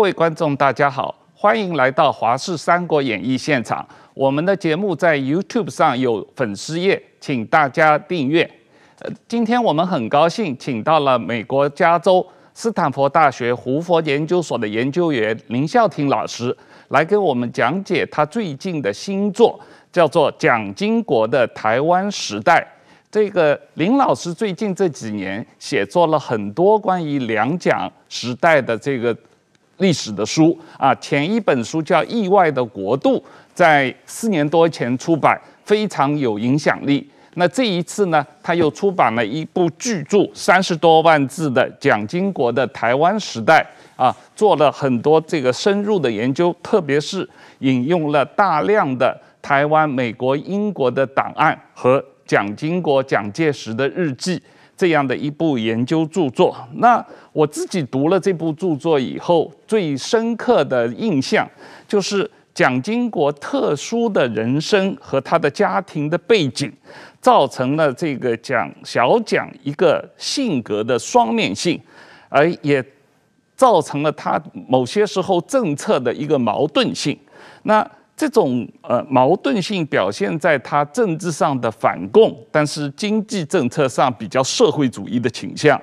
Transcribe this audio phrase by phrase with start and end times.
[0.00, 3.86] 各位观众，大家好，欢迎来到《华视三国演义》现场。
[4.14, 8.50] 我们的节目在 YouTube 上有粉丝页，请大家订阅。
[9.00, 16.56] 呃，今天我们很高兴请到了美国加州斯坦福大学胡佛研究所的研究员林孝廷老师，
[16.88, 19.60] 来给我们讲解他最近的新作，
[19.92, 22.58] 叫做《蒋经国的台湾时代》。
[23.10, 29.14] 这个林老师最近这几年写作了很多关于两蒋时代的这个
[29.80, 33.18] 历史的书啊，前一本书叫《意外的国度》，
[33.52, 37.06] 在四年多前出版，非常有影响力。
[37.34, 43.66] 那这一次呢，他又出版了一部巨著，三十多万字的《蒋经国的台湾时代》
[44.02, 52.02] 啊，做了很多这个深入的研究，特别是引用了大量的台湾、美国、英国的档案和。
[52.26, 54.40] 蒋经国、蒋介石的日记
[54.80, 61.46] 这样的一部研究著作，那我自己读了这部著作以后，最深刻的印象
[61.86, 66.72] 就是蒋经国特殊的人生和他的家庭的背景，
[67.20, 71.78] 造成了这个蒋小蒋一个性格的双面性，
[72.30, 72.82] 而也
[73.54, 77.14] 造成了他某些时候政策的一个矛盾性。
[77.64, 77.86] 那
[78.20, 85.80] 这种呃矛盾性表现在他政治上的反共，但是经济政策上比较社会主义的倾向。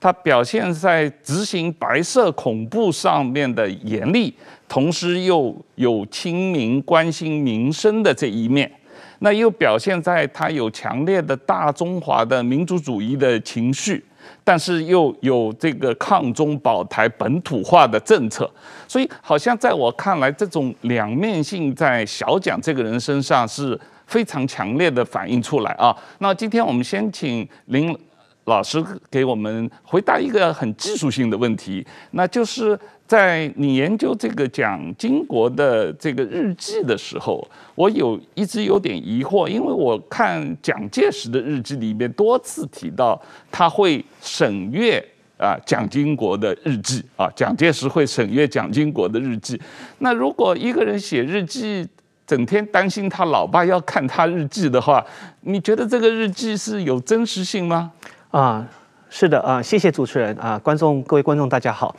[0.00, 4.32] 他表现在执行白色恐怖上面的严厉，
[4.66, 8.72] 同时又有亲民、关心民生的这一面。
[9.18, 14.02] 那又表现在他有强烈的大中华的民族主义的情绪。
[14.42, 18.50] 但是又有这个抗中保台本土化的政策，
[18.86, 25.96] 所以好像在我看来，这种两面性在小蒋这个人身上是非常强烈的反映出来啊。
[26.18, 27.96] 那今天我们先请林
[28.44, 32.78] 老师给我们回答一个很技术性的问题，那就是。
[33.06, 43.20] 在你研究这个蒋经国的这个日记的时候，我有一直有点疑惑，因为我看蒋介石的日记里面多次提到
[43.52, 44.98] 他会审阅
[45.36, 49.60] 啊蒋经国的日记啊，蒋介石会审阅蒋经国的日记。
[49.98, 51.86] 那如果一个人写日记，
[52.26, 55.04] 整天担心他老爸要看他日记的话，
[55.42, 57.92] 你觉得这个日记是有真实性吗？
[58.34, 58.66] 啊，
[59.08, 61.94] 是的啊，谢谢主持人啊，观众各位观众大家好。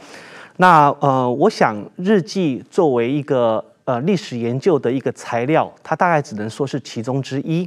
[0.57, 7.66] 那呃，我想日记作为一个呃历史研究的一个材料，它大概只能说是其中之一。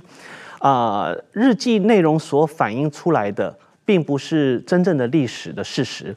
[0.58, 3.56] 啊、日记内容所反映出来的，
[3.86, 6.14] 并不是真正的历史的事实。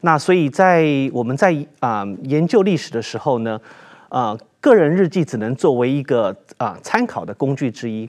[0.00, 3.60] 那所以在我们在啊、研究历史的时候呢，
[4.08, 8.08] 啊、个人日记只能作为一个啊、参考的工具之一。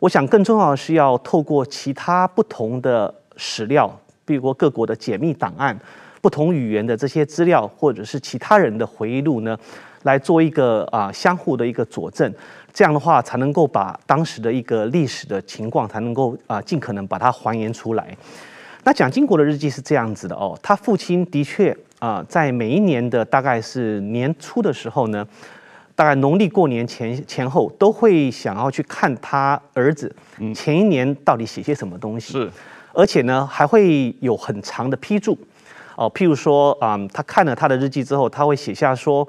[0.00, 3.88] 我想更重要的是要透过其他不同的史料，
[4.24, 5.78] 比如各国的解密档案。
[6.22, 9.58] 不同语言的这些资料，或者是其他人的回忆录呢，
[10.02, 12.30] 来做一个啊相互的一个佐证，
[12.74, 18.14] 这样的话才能够把当时的一个历史的情况，才能够啊尽可能把它还原出来。
[18.84, 25.26] 那蒋经国的日记是这样子的哦，他父亲的确啊，在每一年的大概是年初的时候呢，
[26.00, 30.10] 大概农历过年前前后，都会想要去看他儿子
[30.54, 32.50] 前一年到底写些什么东西，是，
[32.94, 35.36] 而且呢还会有很长的批注。
[35.96, 39.22] 哦，譬如说啊、嗯，他看了他的日记之后，他会写下说，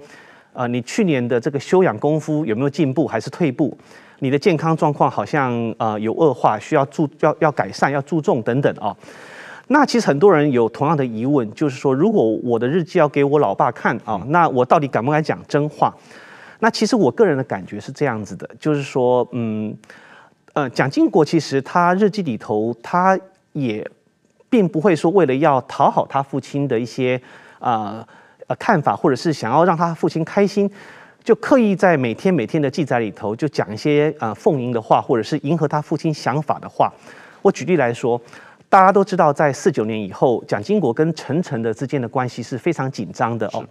[0.54, 3.78] 啊、呃，你去年的这个修养功夫有没有进步，还是退步？
[4.20, 8.98] 你的健康状况好像啊、呃、有恶化，需要注要要改善，要注重等等啊、哦。
[9.68, 15.94] 那其实很多人有同样的疑问，就是说，如果我的日记要给我老爸看啊、哦，那我到底敢不敢讲真话？
[16.62, 19.78] 那其实我个人的感觉是这样子的，就是说，嗯，
[20.54, 23.20] 呃，蒋经国其实他日记里头，他
[23.52, 23.86] 也。
[24.52, 27.18] 并不会说为了要讨好他父亲的一些
[27.60, 28.06] 啊
[28.48, 30.70] 呃看法，或者是想要让他父亲开心，
[31.24, 36.92] 就刻意在每天每天的记载里头就讲一些啊奉迎的话，或者是迎合他父亲想法的话。
[37.42, 38.22] 我举例来说，
[38.68, 43.64] 大家都知道，在四九年以后，蒋经国跟陈诚的之间的关系是非常紧张的哦。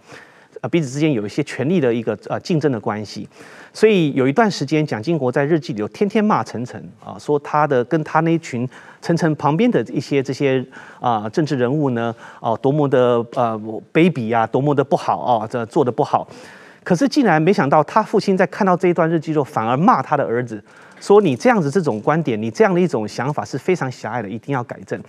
[0.59, 3.27] 啊，彼此之间有一些权力的一个呃竞争的关系，
[3.73, 8.67] 所以有一段时间，蒋经国在日记里头天天骂陈诚啊，说他的跟他那群
[9.01, 10.63] 陈诚旁边的一些这些
[10.99, 13.59] 啊政治人物呢，啊多么的呃
[13.93, 16.27] 卑鄙啊，多么的不好啊，这做的不好。
[16.83, 20.63] 可是竟然没想到，他父亲在看到这一段日记之后，反而骂他的儿子，
[20.99, 24.99] 说你这样子这种观点，你这样的一种想法是非常狭隘的，一定要改正。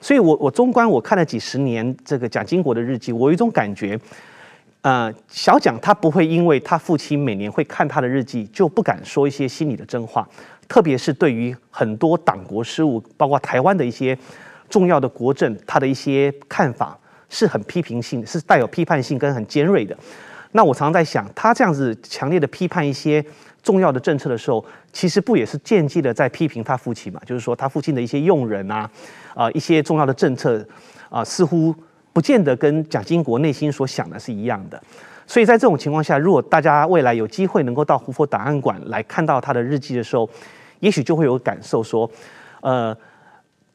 [0.00, 3.98] 所以我我纵观我看了几十年这个蒋经国的日记，我有一种感觉。
[4.82, 10.26] 呃，小蒋他不会因为他父亲每年会看他的日记，就不敢说一些心里的真话，
[10.66, 14.16] 特别是对于很多党国事务，包括台湾的一些
[14.70, 16.98] 重要的国政，他的一些看法，
[17.28, 19.94] 是很批评性，是带有批判性跟很尖锐的。
[20.52, 23.22] 那我常常在想，他这样子强烈的批判一些
[23.62, 27.20] 重要的政策的时候，其实不也是间接的在批评他父亲嘛？
[27.26, 28.90] 就是说他父亲的一些用人啊，
[29.34, 30.66] 啊、一些重要的政策
[31.10, 31.74] 啊、似乎
[32.12, 34.82] 不见得跟蒋经国内心所想的是一样的。
[35.26, 40.28] 所以在这种情况下，如果大家未来有机会能够到胡佛档案馆来看到他的日记的时候，
[40.80, 42.10] 也许就会有感受说，
[42.60, 42.96] 呃。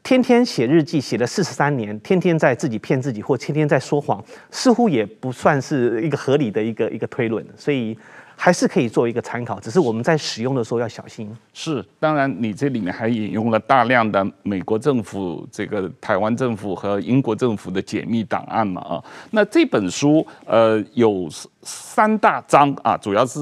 [0.04, 7.98] 天天写日记写了四十三年，天天在自己骗自己，或天天在说谎，似乎也不算是一个合理的一个一个推论，所以。
[8.38, 11.36] 还是可以做一个参考，只是我们在使用的时候要小心。
[11.54, 19.04] 是，当然你这里面还引用了大量的美国政府、这个台湾政府和英国政府的解密档案嘛啊。
[19.32, 21.28] 那这本书呃有
[21.62, 23.40] 三大章啊，主要是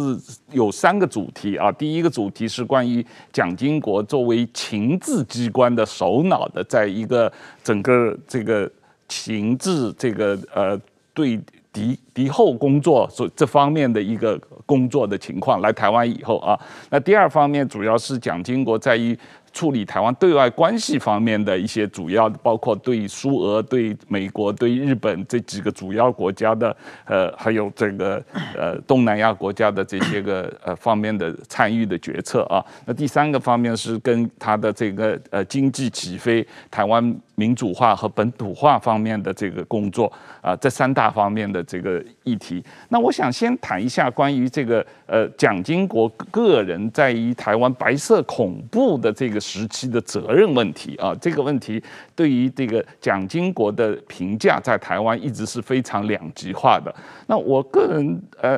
[0.52, 1.72] 有三个主题啊。
[1.72, 7.32] 第一个主题是关于蒋经国作为情治机关的首脑的，在一个
[7.64, 8.72] 整个这个
[9.08, 10.80] 情治这个呃
[11.14, 11.42] 对。
[11.74, 16.58] 敌敌后工作所这方面的一个工作的情况，来台湾以后啊，
[16.90, 19.18] 那第二方面主要是蒋经国在于。
[19.56, 26.76] 处理台湾对外关系方面的一些主要，包括对苏俄、对美国、对日本这几个主要国家的，
[27.06, 28.20] 呃，还有这个
[28.58, 32.66] 呃东南亚国家的这些个呃方面的参与的决策啊。
[32.84, 42.64] 那第三个方面是跟他的这个呃经济起飞、台湾民主化和本土化方面的这个工作啊，这三大方面的这个议题。
[42.90, 49.40] 那我想先谈一下关于这个呃蒋经国个人在于台湾白色恐怖的这个。
[49.44, 51.84] 时期的责任问题啊，这个问题
[52.16, 56.96] 对于这个蒋经国的评价在台湾一直是非常两极化的。
[57.28, 58.58] 那我个人呃，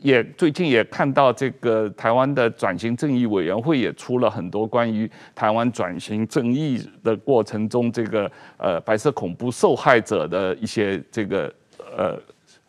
[0.00, 11.52] 也最近也看到这个台湾的转型正义委员会也出了很多关于台湾转型正义的过程中这个呃白色恐怖受害者的一些这个
[11.96, 12.18] 呃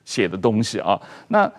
[0.06, 1.00] 写的东西啊。
[1.28, 1.52] 那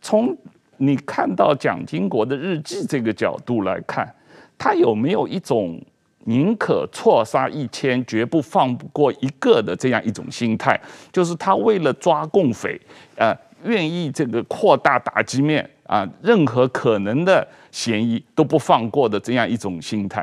[0.00, 0.36] 从
[0.76, 4.12] 你看到蒋经国的日记这个角度来看。
[4.58, 5.78] 他有没有一种
[6.24, 10.80] 宁可错杀一千，绝不放过一个的这样一种心态？
[11.12, 12.80] 就是他为了抓共匪，
[13.16, 20.22] 呃，愿意这个扩大打击面啊，任何可能的嫌疑都不放过的这样一种心态。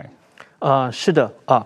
[0.59, 1.65] 啊、呃，是的啊，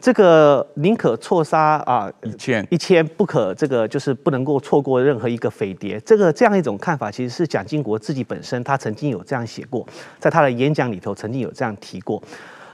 [0.00, 6.00] 这个宁可错杀啊一千一千，不可这个就是不能够错过任何一个匪谍。
[6.00, 9.86] 这个这样一种看法，其实是蒋经国自己本身他曾经有这样写过，
[10.18, 12.22] 在他的演讲里头曾经有这样提过。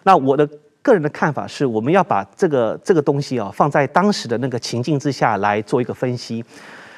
[0.05, 0.49] 那我的
[0.82, 6.44] 个人的看法是，我们要把这个这个东西啊放在当时的那个情境之下来做一个分析。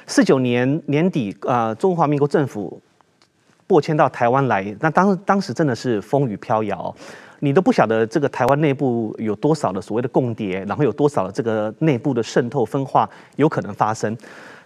[0.07, 2.81] 四九年年底啊，中华民国政府
[3.67, 6.95] 播迁到台湾来，那当当时真的是风雨飘摇，
[7.41, 14.17] 你都不晓得这个台湾内部有多少的所谓的共谍，然后有多少的这个内部的渗透分化有可能发生。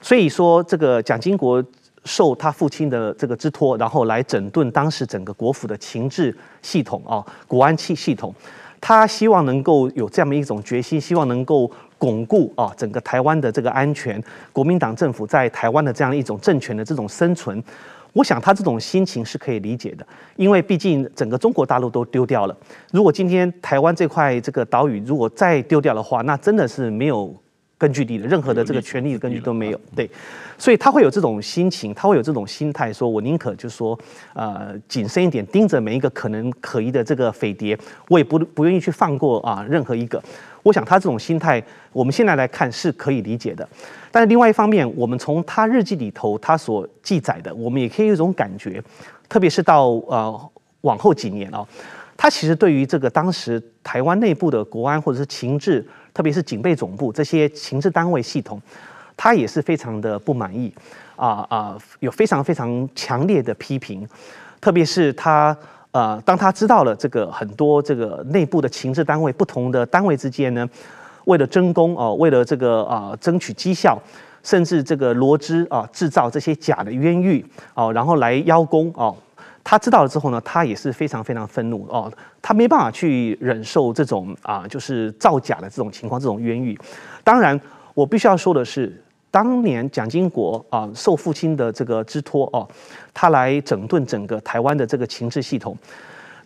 [0.03, 1.65] 所以说，这个蒋经国
[2.05, 8.35] 受他父亲的这个之托，然后来整顿当时整个国府的情治系统啊，国安系系统，
[8.81, 14.21] 他希望能够有这样的一种决心，希望能够巩固啊整个台湾的这个安全，
[14.55, 17.63] 国民党政府在台湾的这样一种政权的这种生存，
[18.15, 20.07] 我想他这种心情是可以理解的，
[20.37, 22.57] 因为毕竟整个中国大陆都丢掉了，
[22.91, 27.37] 如果今天台湾这块这个岛屿如果再丢掉的话，那真的是没有。
[27.81, 30.09] 根据地的任何的这个权利的根据都没有，对，
[30.59, 33.99] 所以他会有这种心情，他会有这种心态，说我宁可就是说，
[34.35, 40.23] 呃，谨慎一点，盯着每一个可能可疑的这个匪谍，我也不不愿意去放过啊任何一个。
[40.63, 43.67] 我想他这种心态，我们现在来看是可以理解的。
[44.11, 48.83] 但是另外一方面，我们从他日记里头他所记载的，我们也可以有一种感觉，
[49.27, 50.51] 特别是到呃
[50.83, 51.67] 往后几年啊，
[52.15, 55.83] 他其实对于这个当时台湾内部的国安或者是情治。
[56.13, 58.61] 特别是警备总部这些情治单位系统，
[59.17, 60.73] 他也是非常的不满意，
[61.17, 64.09] 啊啊，有非常非常强烈的批评。
[64.61, 65.57] 特别是他
[65.93, 70.69] 呃，当他知道了这个很多这个内部的情治单位不同的单位之间呢，
[71.25, 73.99] 为了争功哦，为了这个啊争取绩效，
[74.43, 79.17] 甚至这个罗织啊制造这些假的冤狱哦，然后来邀功哦。
[79.71, 82.13] 他知道了之后呢，他也是非常非常愤怒哦，
[82.43, 86.77] 他没办法去忍受这种啊，就是造假的这种情况，这种冤狱。
[87.23, 87.59] 当然，
[87.95, 89.01] 我必须要说的是，
[89.31, 92.69] 当年蒋经国啊受父亲的这个之托哦，
[93.15, 95.79] 他来整顿整个台湾的这个情治系统。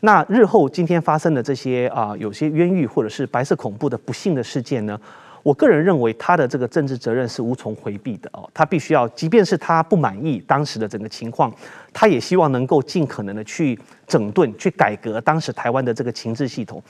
[0.00, 5.00] 那日后今天发生的这些啊，有些冤狱或者是白色恐怖的不幸的事件呢？
[5.44, 8.48] 我个人认为，他的这个政治责任是无从回避的哦。
[8.54, 11.52] 他必须要，即便是他不满意当时的整个情况，
[11.92, 16.82] 他也希望能够尽可能的去整顿、去改革当时台湾的这个情治系统。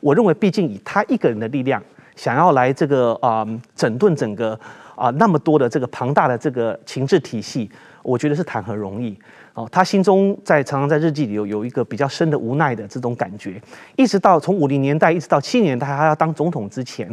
[0.00, 1.82] 我认为，毕竟以他一个人的力量，
[2.14, 3.44] 想要来这个啊、
[3.74, 4.58] 整顿整个
[4.94, 7.70] 啊那么多的这个庞大的这个情治体系，
[8.02, 9.18] 我觉得是谈何容易
[9.54, 9.66] 哦。
[9.72, 13.58] 他心中在常常在日记里有有一个比较深的无奈的这种感觉，
[13.96, 17.10] 一直到从五零年代一直到七零年代他要当总统之前，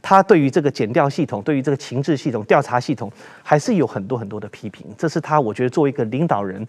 [0.00, 3.12] 他对于这个检调系统、对于这个情治系统、调查系统，
[3.42, 4.86] 还是有很多很多的批评。
[4.96, 6.66] 这是他我觉得作为一个领导人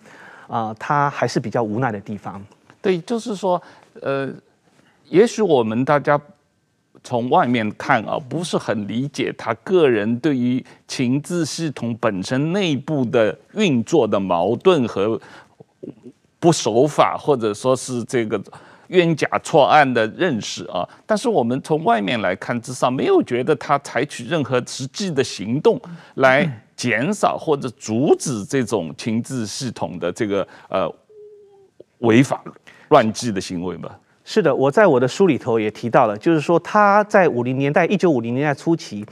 [0.47, 2.43] 啊、他还是比较无奈的地方。
[2.81, 3.61] 对，就是说，
[4.01, 4.27] 呃，
[5.09, 6.19] 也许我们大家
[7.03, 15.21] 从外面看啊，不是很理解他个人对于情治系统本身内部的运作的矛盾和
[16.39, 18.41] 不守法，或者说是这个
[18.89, 20.87] 冤假错案的认识啊。
[21.07, 25.81] 但是我们从外面来看，至少没有觉得他采取任何实际的行动
[26.15, 30.87] 来减少或者阻止这种情治系统的这个呃
[31.99, 32.43] 违法。
[32.89, 33.99] 乱纪的行为吧？
[34.25, 39.05] 是的，我在我的书里头也提到了，就是说他在五零年代，一九五零年代初期，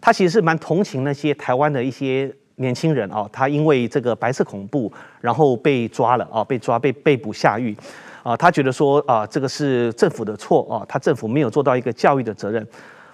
[0.00, 7.76] 他其实是蛮同情那些台湾的一些年轻人哦，他因为这个白色恐怖，然后被抓了啊，被抓被被捕下狱
[8.24, 12.66] 啊，他觉得说啊，这个是政府的错啊，他政府没有做到一个教育的责任。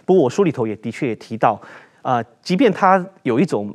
[0.07, 1.61] 不过我书里头也的确也提到
[2.01, 3.71] 啊，即便他有一种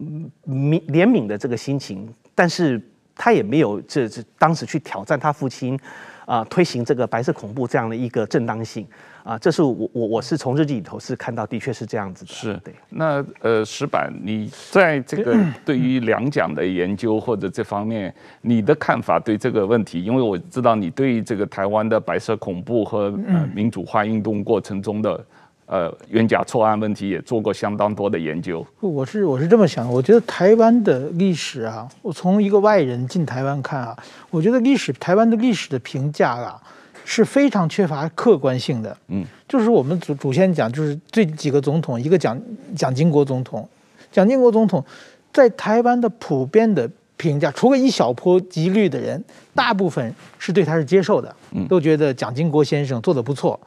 [0.48, 2.82] 怜怜悯的这个心情，但是
[3.14, 5.80] 他也没有这这当时去挑战他父亲。
[6.26, 8.86] 啊，推行这个白色恐怖这样的一个正当性
[9.24, 12.32] 啊，这是我我我是从日记里头是看到的确是这样子的。
[12.34, 12.74] 是对。
[12.90, 20.04] 那呃，石板，你在这个 对于两蒋的研究或者这方面，你的看法对这个问题？
[20.04, 25.24] 因为我知道你对于这个台湾的白色恐怖和呃民主化运动过程中的。
[25.68, 28.66] 呃，冤假错案问题也做过相当多的研究。
[28.80, 33.98] 我是我是这么想，我觉得台湾的历史啊，我从一个外人进台湾看啊，
[34.30, 36.62] 我觉得历史台湾的历史的评价啊
[37.04, 38.96] 是非常缺乏客观性的。
[39.08, 42.40] 嗯，就是我们祖祖先讲，就是这几个总统，一个蒋
[42.76, 43.68] 蒋经国总统，
[44.12, 44.84] 蒋经国总统
[45.34, 49.24] 在台湾的普遍的评价，除了一小波极绿的人，
[49.56, 51.36] 大部分是对他是接受的，
[51.68, 53.60] 都觉得蒋经国先生做的不错。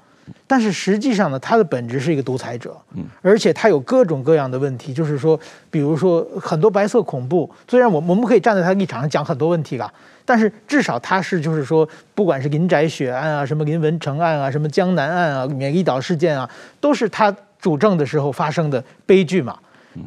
[0.46, 5.38] 但是实际上呢，他的本质是一个独裁者，嗯而且他有各种各样的问题，就是说，
[5.70, 9.92] 比如说很多白色恐怖，虽然我我们可以站在他立场上讲很多问题啊，
[10.24, 16.48] 但是至少他是就是说，不管是林宅血案啊，什么林文成案啊，什么江南案啊，美丽岛事件啊，
[16.80, 19.58] 都是他主政的时候发生的悲剧嘛。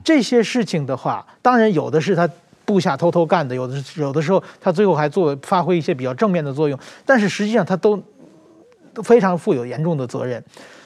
[0.04, 2.30] 这些事情的话，当然有的是他
[2.64, 8.02] 部下偷偷干的，有的是有的时候他最后还做发挥一些比较正面的作用，但是实际上他都。
[8.94, 10.44] 都非常负有严重的责任，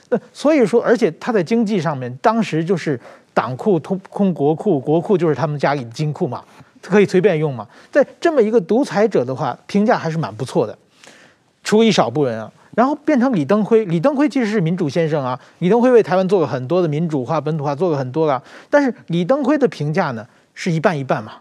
[0.09, 2.99] 那所以说，而且他在经济上面，当时就是
[3.33, 6.43] 党库通空国库，国库就是他们家里的金库嘛，
[6.81, 7.67] 可以随便用嘛。
[7.91, 10.77] 在这么一个独裁者的话，评价还是蛮不错的，
[11.63, 12.51] 除一少部分啊。
[12.75, 18.43] 然后变成李登辉，李登辉其实是民主先生啊，李登辉为台湾做了很多的民主化、本土化，做了很多了。
[18.69, 21.35] 但是李登辉的评价呢，是一半一半嘛。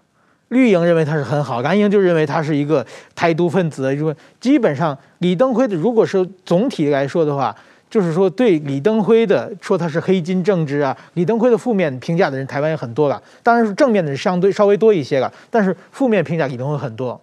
[0.54, 3.94] 绿营认为他是很好，蓝营就认为他是一个台独分子。
[3.94, 7.54] 就基本上李登辉的，如果是总体来说的话，
[7.90, 13.22] 就是说对李登辉的说他是黑金政治啊，李登辉的负面评价的人，台湾也很多了。
[13.42, 17.20] 当然是正面的是相对稍微多一些了，但是负面评价李登辉很多。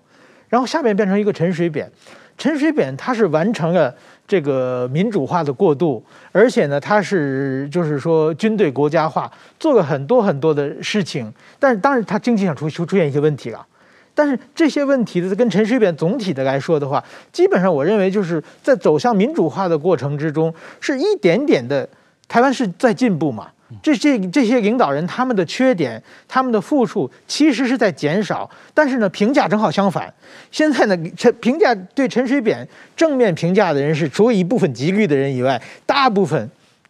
[0.50, 1.90] 然后下面变成一个陈水扁，
[2.38, 3.96] 陈水扁他是完成了。
[4.32, 13.68] 这个民主化的过渡，而且呢，他是就是说军队国家化，做了很多很多的事情，但是当然他经济上出出出现一些问题了，
[14.16, 21.90] 但是这些问题的跟陈水扁总体的来说的话，基本上我认为就是在走向民主化的过程之中，是一点点的，
[22.30, 23.50] 台湾是在进步嘛。
[23.82, 30.14] 这些这些领导人他们的缺点，他们的负数其实是在减少，但是呢，评价正好相反。
[30.52, 36.50] 现在呢，陈评价对陈水扁正面评价的人是除了一部分极绿的人以外，大部分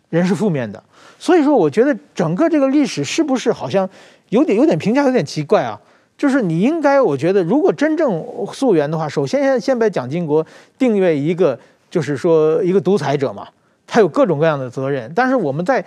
[0.10, 0.82] 人是负面的。
[1.20, 3.88] 所以说，我觉得整个这个历史是不是好像
[4.30, 5.80] 有点有点评价有点奇怪啊？
[6.18, 10.46] 就是你应该，我觉得如果真正溯源的话，首先先先把蒋经国
[10.80, 11.60] 定位一个，
[11.92, 13.48] 就是说一个独裁者嘛，
[13.86, 15.86] 他有各种各样的责任，但是我们在。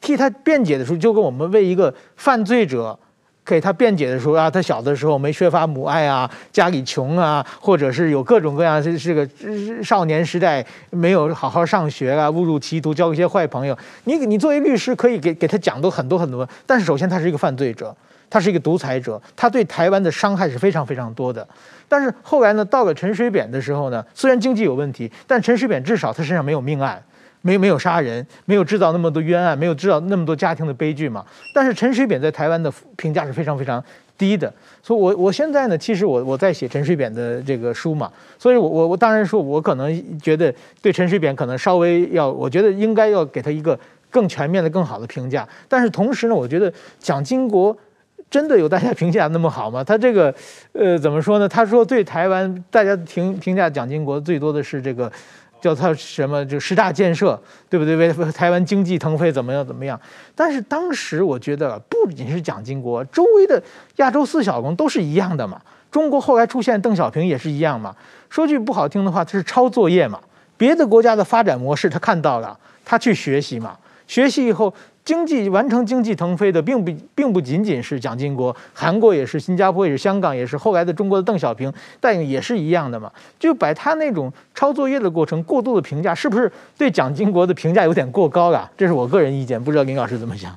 [0.00, 2.98] 替他辩解的时候，就跟我们为一个犯罪者
[3.44, 9.28] 给他辩解的时候啊，他小的时候没缺乏母爱啊，家里穷啊，或者是有各种各样，这是个
[9.82, 13.76] 少年时代没有好好上学啊，误入歧途，交一些坏朋友。
[14.04, 17.94] 你你作为律师可以给给他讲的很多很多，但是首先他是一个犯罪者，
[18.30, 21.46] 他是一个独裁者，他对台湾的伤害是非常非常多的。
[21.88, 27.02] 但是后来呢，到了陈水扁的时候呢，虽然经济有问题，但陈水扁至少他身上没有命案。
[27.42, 31.24] 没没有杀人，没有制造那么多冤案，没有制造那么多家庭的悲剧嘛。
[31.52, 33.82] 但是陈水扁在台湾的评价是非常非常
[34.16, 45.48] 低的，所以我我现在呢，其实我我在写陈水扁的这个书嘛，所以我我我当然说，我可能觉得对陈水扁可能稍微要，我觉得应该要给他一个更全面的、更好的评价。
[45.68, 47.76] 但是同时呢，我觉得蒋经国
[48.30, 49.82] 真的有大家评价那么好吗？
[49.82, 50.32] 他这个，
[50.72, 51.48] 呃，怎么说呢？
[51.48, 55.10] 他说对台湾，大家评评价蒋经国最多的是这个。
[55.62, 56.44] 叫他什么？
[56.44, 57.40] 就十大建设，
[57.70, 57.96] 对不对？
[57.96, 59.64] 为台湾经济腾飞怎么样？
[59.64, 59.98] 怎么样？
[60.34, 63.62] 但是当时我觉得，不仅是蒋经国，周围的
[63.96, 65.60] 亚洲四小龙都是一样的嘛。
[65.90, 67.94] 中国后来出现邓小平也是一样嘛。
[68.28, 70.18] 说句不好听的话，他是抄作业嘛。
[70.56, 73.78] 别的国家的发展模式他看到了，他去学习嘛。
[74.06, 74.74] 学习以后。
[75.04, 83.10] 经济完成经济腾飞的，并不并不仅仅是蒋经国，韩国也是，新加坡也是，香港也是，后来的中国的邓小平，但也是一样的嘛。
[83.36, 88.70] 就把他那种抄作业的过程过度的评价，是不是对蒋经国的评价有点过高了？
[88.76, 90.56] 这是我个人意见，不知道林老师怎么想？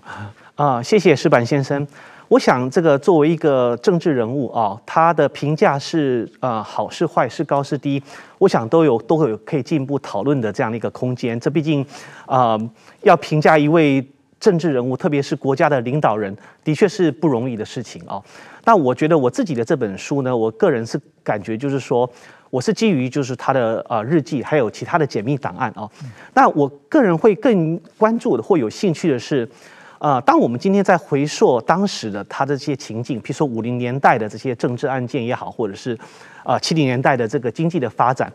[0.54, 1.86] 啊，谢谢石板先生。
[2.28, 8.02] 我想这个作为一个政治人物啊，他的评价是啊好是坏是高是低，
[8.38, 11.40] 我想都有都会有可以进一步讨论的这样的一个空间。
[11.40, 11.84] 这毕竟
[12.28, 12.60] 啊
[13.02, 14.08] 要评价一位。
[14.46, 18.22] 政治人物，特别是国家的领导人，的确是不容易的事情啊。
[18.64, 22.08] 那我觉得我自己的这本书呢，我个人是感觉就是说，
[22.52, 25.90] 我是基于就是他的啊日记，还有其他的解密档案啊。
[26.36, 29.50] 那我个人会更关注的或有兴趣的是，
[29.98, 35.98] 呃，当我们今天在回溯当时的他的这些情境，譬如说五零年代的这些政治案件也好，或者是
[36.44, 38.32] 啊七零年代的这个经济的发展。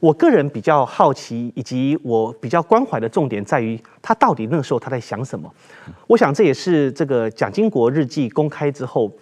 [0.00, 5.52] 我个人比较好奇，以及我比较关怀的重点在于，他到底那个时候他在想什么？
[6.06, 9.12] 我想这也是这个蒋经国日记公开之后，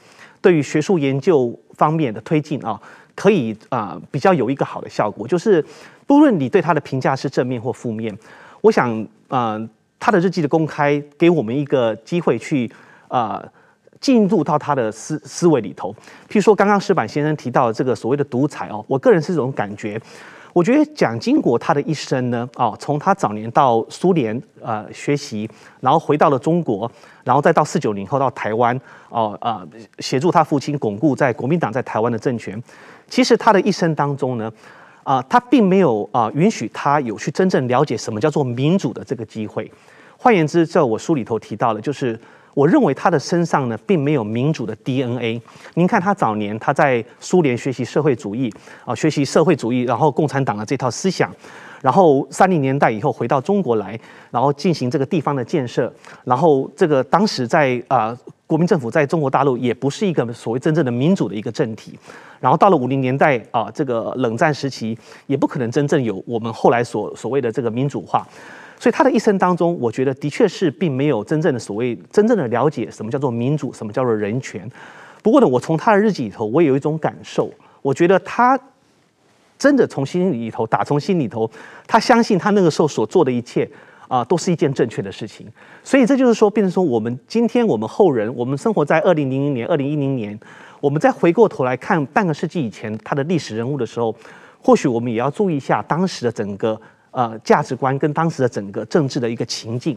[0.40, 2.80] 对于学术研究方面的推进啊，
[3.16, 5.26] 可以啊比较有一个好的效果。
[5.26, 5.64] 就是
[6.06, 8.16] 不论你对他的评价是正面或负面，
[8.60, 9.60] 我想啊
[9.98, 12.70] 他的日记的公开给我们一个机会去
[13.08, 13.44] 啊
[14.00, 15.92] 进入到他的思思维里头。
[16.28, 20.00] 譬如说刚刚石板先生提到的这个所谓的独裁哦，我个人是这种感觉。
[20.52, 25.48] 我觉得蒋经国他的一生呢，啊，从他早年到苏联呃学习，
[25.80, 26.90] 然后回到了中国，
[27.24, 28.78] 然后再到四九年后到台湾，
[29.10, 29.66] 哦啊，
[29.98, 32.60] 协助他父亲巩固在国民党在台湾的政权。
[33.08, 34.52] 其实他的一生当中呢，
[35.04, 39.70] 啊，他并没有啊允许他有去真正了解什么叫做民主的这个机会。
[40.16, 42.18] 换言之，在我书里头提到了，就是。
[42.58, 45.40] 我认为他的身上呢，并没有民主的 DNA。
[45.74, 48.52] 您看他早年他在苏联学习社会主义
[48.84, 51.32] 啊，学习社会主义，然后共产党的这套思想，
[51.80, 53.96] 然后三零年代以后回到中国来，
[54.32, 55.92] 然后进行这个地方的建设，
[56.24, 61.96] 然后这个当时在啊国民政府在中国大陆也不是一个所谓真正的民主的一个政体，
[62.40, 68.26] 然后到了五零年代啊这个冷战时期，也不可能真正有我们后来所所谓的这个民主化。
[68.80, 74.70] 所以他的一生当中，我觉得的确是并没有真正的所谓真正的了解什么叫做民主，什么叫做人权。
[75.20, 78.56] 不过呢，我从他的日记里头，我有一种感受，我觉得他
[79.58, 81.50] 真的从心里头打从心里头，
[81.88, 83.68] 他相信他那个时候所做的一切
[84.06, 85.44] 啊，都是一件正确的事情。
[85.82, 90.38] 所以这就是说，变成说我们今天我们后人，我们生活在二零零零年、二零一零年，
[90.80, 94.14] 我们再回过头来看半个世纪以前他的历史人物的时候，
[94.62, 96.80] 或许我们也要注意一下当时的整个。
[97.10, 99.96] 呃，价值观跟当时的整个政治的一个情境，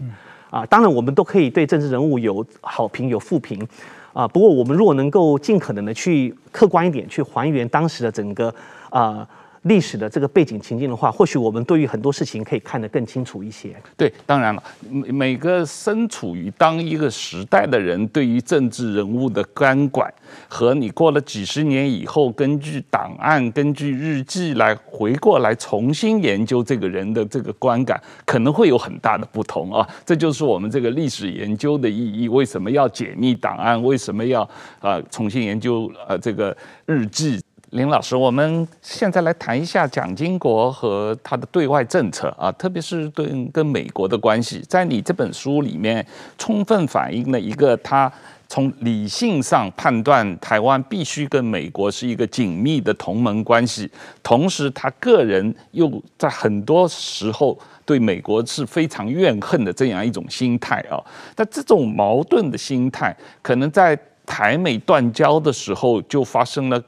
[0.49, 3.67] 啊，当然我们都可以对政治人物有好评有负评，
[4.13, 8.53] 啊，不过我们如果能够尽可能的去客观一点去还原当时的整个
[8.89, 9.27] 啊。
[9.63, 13.75] 历史的这个背景情境的话，或许我们对于很多事情可以看得更清楚一些。
[13.95, 20.11] 对，当然了，每每个身处于当一个时代的人，对于政治人物的监管，
[20.47, 29.87] 和你过了几十年以后，根据档案、根据日记来回过来重新研究这个人的这个观感，可能会有很大的不同啊。
[30.03, 32.27] 这就是我们这个历史研究的意义。
[32.27, 33.81] 为什么要解密档案？
[33.83, 34.41] 为什么要
[34.79, 36.55] 啊重新研究呃这个
[36.87, 37.39] 日记？
[37.71, 46.05] 林老师，我们现在来谈一下蒋经国和他的对外政策啊，特别是对跟美国的关系，在你这本书里面
[46.37, 48.11] 充分反映了一个他
[48.49, 53.89] 从理性上判断台湾必须跟美国是一个紧密的同盟关系，
[54.21, 60.99] 同时他个人又在很多时候对美国是非常怨恨的这样一种心态啊。
[61.33, 66.83] 但这种矛盾的心态，可能在台美断交的时候就发生了。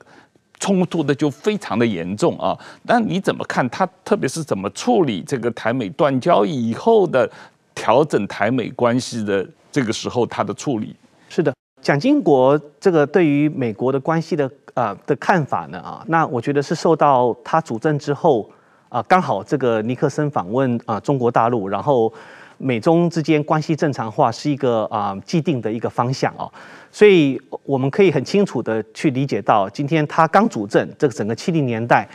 [0.63, 2.57] 冲突的就非常的严重啊！
[2.83, 3.85] 那你怎么看他？
[4.05, 7.29] 特别是怎么处理这个台美断交以后的
[7.75, 10.95] 调整台美关系的这个时候他的处理？
[11.27, 18.49] 是的，蒋经国这个对于美国的关系的啊、的看法呢啊，那我觉得是受到他主政之后
[18.87, 22.11] 啊，刚好这个尼克森访问啊中国大陆，然后
[22.57, 26.49] 美中之间关系正常化是一个啊既定的一个方向啊。
[26.93, 32.07] 所以我们可以很清楚的去理解到，今天他刚主政这个整个七零年代，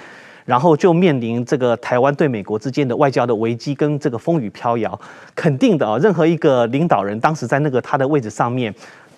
[0.45, 4.99] 然后就面临这个台湾对美国之间的外交的危机跟这个风雨飘摇，
[5.35, 8.73] 肯定的啊，任何一个领导人当时在那个他的位置上面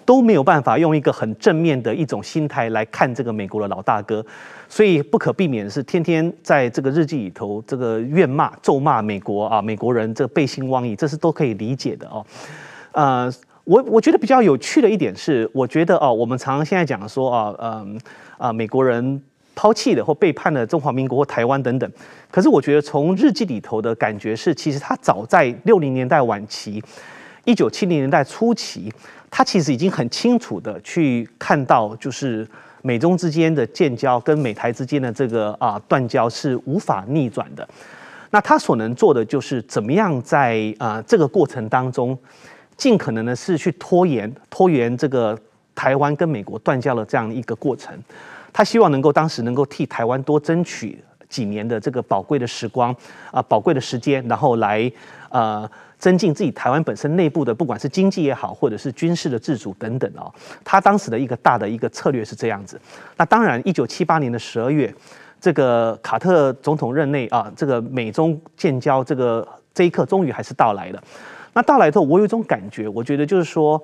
[0.06, 4.24] 都没有办法用一个很正面的一种心态来看这个美国的老大哥，
[4.66, 12.24] 所以不可避免是天天在这个日记里头这个怨骂咒骂美国啊，美国人这背信忘义，这是都可以理解的哦，
[12.92, 13.32] 呃，
[13.70, 18.00] 我我觉得比较有趣的一点是，我觉得哦，我们常常现在讲说啊，嗯
[18.36, 19.22] 啊，美国人。
[19.52, 21.92] 抛弃了或背叛了中华民国或台湾等等，
[22.30, 26.82] 可是我觉得从日记里头的感觉是，其实他早在六零年代晚期，
[27.44, 28.90] 一九七零年代初期，
[29.30, 32.46] 他其实已经很清楚的去看到，就是
[32.80, 37.68] 美中之间的建交跟美台之间的这个啊断交是无法逆转的。
[38.30, 42.16] 那他所能做的就是怎么样在啊这个过程当中，
[42.80, 45.38] 尽可能的是去拖延拖延这个
[45.74, 47.92] 台湾跟美国断交的这样一个过程。
[48.54, 52.96] 他希望能够当时能够替台湾多争取几年的这个宝贵的时光
[53.30, 54.90] 啊，宝贵的时间，然后来
[55.28, 60.32] 呃增进自己台湾本身内部的不管是经济也好，或者是军事的自主等等哦。
[60.64, 62.80] 他当时的一个大的一个策略是这样子。
[63.18, 64.92] 那当然，一九七八年的十二月，
[65.38, 71.02] 这个卡特总统任内啊，这个美中建交这个这一刻终于还是到来了。
[71.52, 73.82] 那到来之后，我有一种感觉，我觉得就是说，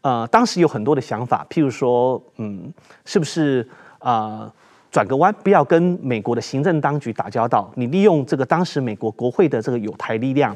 [0.00, 2.72] 呃，当时有很多的想法，譬如说，嗯，
[3.04, 3.66] 是不是？
[4.00, 4.52] 啊，
[4.90, 7.72] 转、个弯，不要跟美国的行政当局打交道。
[7.74, 10.54] 你利用这个当时美国国会的这个友台力量，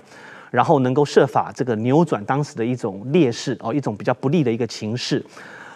[0.50, 5.24] 然后能够设法这个扭转当时的一种劣势哦，一种比较不利的一个情势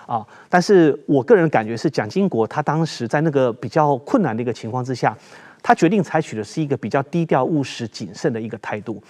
[0.05, 0.23] 啊。
[0.51, 5.17] 但是我个人感觉是，蒋经国他当时在那个比较困难的一个情况之下，
[5.63, 9.03] 他决定采取的是一个比较低调、务实、谨慎的一个态度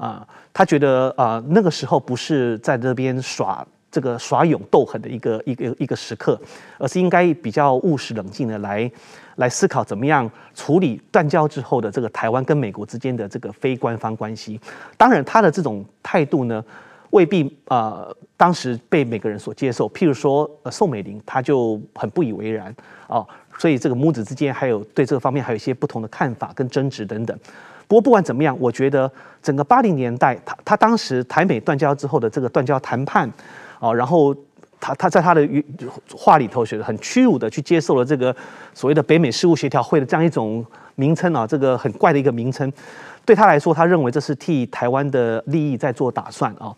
[0.00, 0.26] 啊。
[0.52, 3.66] 他觉得啊、那个时候不是在这边耍。
[3.92, 6.40] 这个耍勇斗狠的一个一个一个时刻，
[6.78, 8.88] 而是应该比较务实冷静的来
[9.34, 14.60] 来思考怎么样处理断交之后的这个台湾跟美国之间的这个非官方关系。
[14.96, 16.64] 当然，他的这种态度呢，
[17.10, 19.90] 未必呃当时被每个人所接受。
[19.90, 22.72] 譬如说，呃，宋美龄他就很不以为然
[23.08, 23.26] 哦，
[23.58, 27.36] 所以这个母子之间还有对这个方面还有一些不同的看法跟争执等等。
[27.90, 29.10] 不过不管怎么样，我觉得
[29.42, 33.28] 整个八零年代，他他当时台美断交之后的这个断交谈判。
[33.80, 34.32] 哦，然后
[34.78, 35.48] 他他在他的
[36.14, 38.32] 话里头写的很屈辱的去接受了这个
[38.72, 42.72] 所谓的北美事务协调会的这样一种名称啊，这个很怪的一个名称，
[43.24, 46.72] 对他来说，他认为这是替台湾的利益在做打算啊。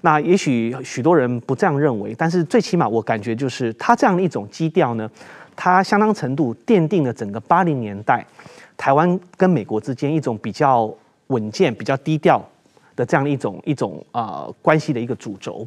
[0.00, 5.08] 那也许许多人不这样认为，但是最起码我感觉就是他这样的一种基调呢，
[5.54, 8.26] 他相当程度奠定了整个八零年代
[8.76, 10.92] 台湾跟美国之间一种比较
[11.28, 12.42] 稳健、比较低调
[12.94, 15.66] 的这样的一种一种啊、呃、关系的一个主轴。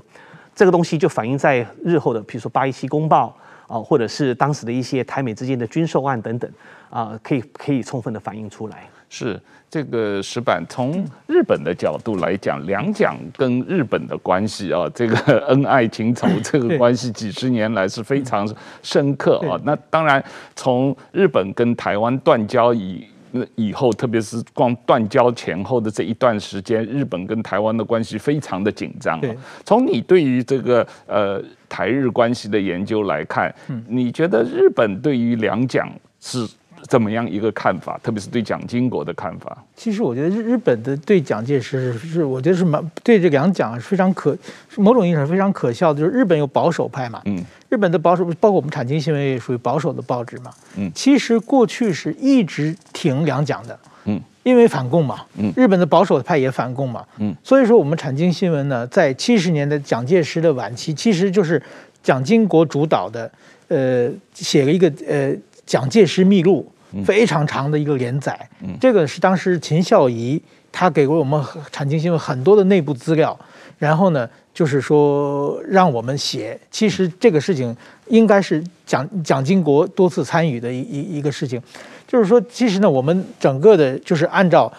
[0.55, 3.35] 这个东西就反映在日后的，比如说八一七公报
[3.67, 6.51] 啊，或者是当时的一些台美之间的军售案等等
[6.89, 8.89] 啊，可以可以充分的反映出来。
[9.09, 15.15] 是这个石板从日本的角度来讲，两蒋跟日本的关系啊，这个
[15.49, 18.47] 恩爱情仇这个关系几十年来是非常
[18.81, 19.59] 深刻啊。
[19.63, 20.23] 那当然，
[20.55, 29.21] 从日本跟台湾断交以那以后，特别是光断交前后的这一段时间，日本跟台湾的关系非常的紧张。
[29.63, 33.53] 从你对于这个呃台日关系的研究来看，
[33.87, 35.87] 你觉得日本对于两蒋
[36.19, 36.47] 是
[36.87, 37.99] 怎么样一个看法？
[38.03, 39.57] 特别是对蒋经国的看法？
[39.75, 44.37] 其实我觉得日日本的对蒋介石是，我觉得是蛮对这两蒋是非常可，
[44.77, 45.99] 某种意义上非常可笑的。
[45.99, 47.43] 就是日本有保守派嘛，嗯。
[47.69, 50.51] 日本的保守，包括我们产经新闻也属于保守的报纸嘛。
[50.75, 53.77] 嗯，其实过去是一直挺两蒋的。
[54.05, 55.21] 嗯，因为反共嘛。
[55.37, 57.05] 嗯，日本的保守派也反共嘛。
[57.19, 61.61] 嗯，所以说我们产经新闻呢，在七十年的蒋介石的晚期，其实就是
[62.01, 63.31] 蒋经国主导的，
[63.67, 65.31] 呃，写了一个呃
[65.69, 66.65] 蒋介石秘录，
[67.05, 68.49] 非常长的一个连载。
[68.63, 71.39] 嗯，这个是当时秦孝仪他给过我们
[71.71, 73.37] 产经新闻很多的内部资料，
[73.77, 74.27] 然后呢。
[74.51, 76.59] 就是说，让我们写。
[76.69, 77.73] 其实这个事情
[78.07, 81.61] 应该是蒋蒋经国多次参与的一一一个事情。
[82.05, 84.69] 就是说，其实呢，我们整个的，就是按照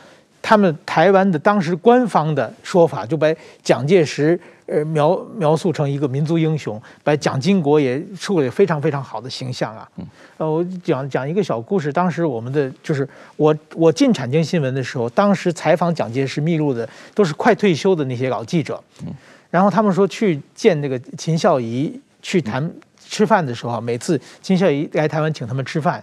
[0.43, 3.27] 他们台湾的当时官方的说法，就把
[3.63, 4.39] 蒋介石
[4.71, 9.89] 呃描描述成一个民族英雄，把蒋经国也树立非常非常好的形象啊。
[10.37, 11.93] 呃，我讲讲一个小故事。
[11.93, 13.07] 当时我们的就是
[13.37, 18.83] 我我进产经新闻的时候，当时采访蒋介石秘录的都是快退休的那些老记者。
[19.51, 22.73] 然后他们说去见那个秦孝仪去谈
[23.05, 26.03] 吃饭的时候，每次秦孝仪来台湾请他们吃饭，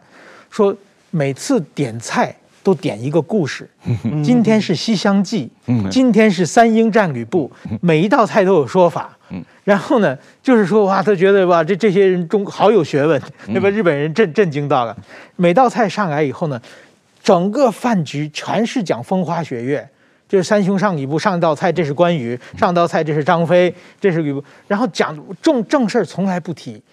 [0.49, 0.75] 说
[1.11, 2.35] 每次点菜
[2.67, 3.65] 都点一个故事。
[4.21, 5.49] 今天是《西厢记》，
[5.89, 7.49] 今天是三英战吕布，
[7.79, 9.17] 每一道菜都有说法。
[9.63, 14.93] 然后呢，就是说哇，他觉得哇，这这些人中好有学问，那把日本人震震惊到了。
[15.37, 16.61] 每道菜上来以后呢，
[17.23, 19.89] 整个饭局全是讲风花雪月，
[20.27, 24.43] 就是三兄上吕布上一道菜，这是关羽；上道菜这是张飞，这是吕布。
[24.67, 26.83] 然后讲正正事儿从来不提。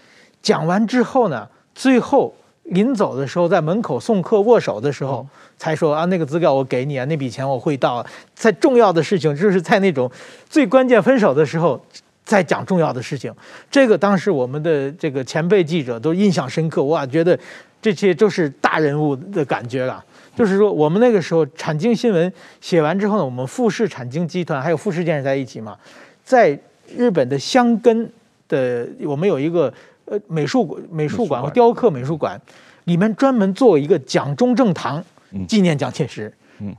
[0.40, 2.32] 讲完之后呢，最后
[2.64, 8.04] 临走的时候，在门口送客握手的时候，才说啊，那个资料我给你啊，那笔钱我会到。
[8.34, 10.10] 在重要的事情，就是在那种
[10.48, 11.80] 最关键分手的时候。
[12.26, 13.30] 在讲重要的事情，
[13.70, 17.38] 这个当时我们的这个前辈记者都印象深刻，哇，觉得
[17.82, 20.02] 这些都是大人物的感觉了。
[20.34, 25.76] 就是说，我们那个时候产经新闻写完之后呢，我们富士产经集团还有富士电视在一起嘛，
[26.24, 26.58] 在
[26.96, 28.10] 日本的箱根
[28.48, 29.70] 的，我们有一个
[30.06, 32.40] 呃美术馆、美术馆和雕刻美术馆，
[32.84, 35.02] 里面专门做一个蒋中正堂
[35.48, 36.32] 纪念蒋介石。
[36.60, 36.74] 嗯，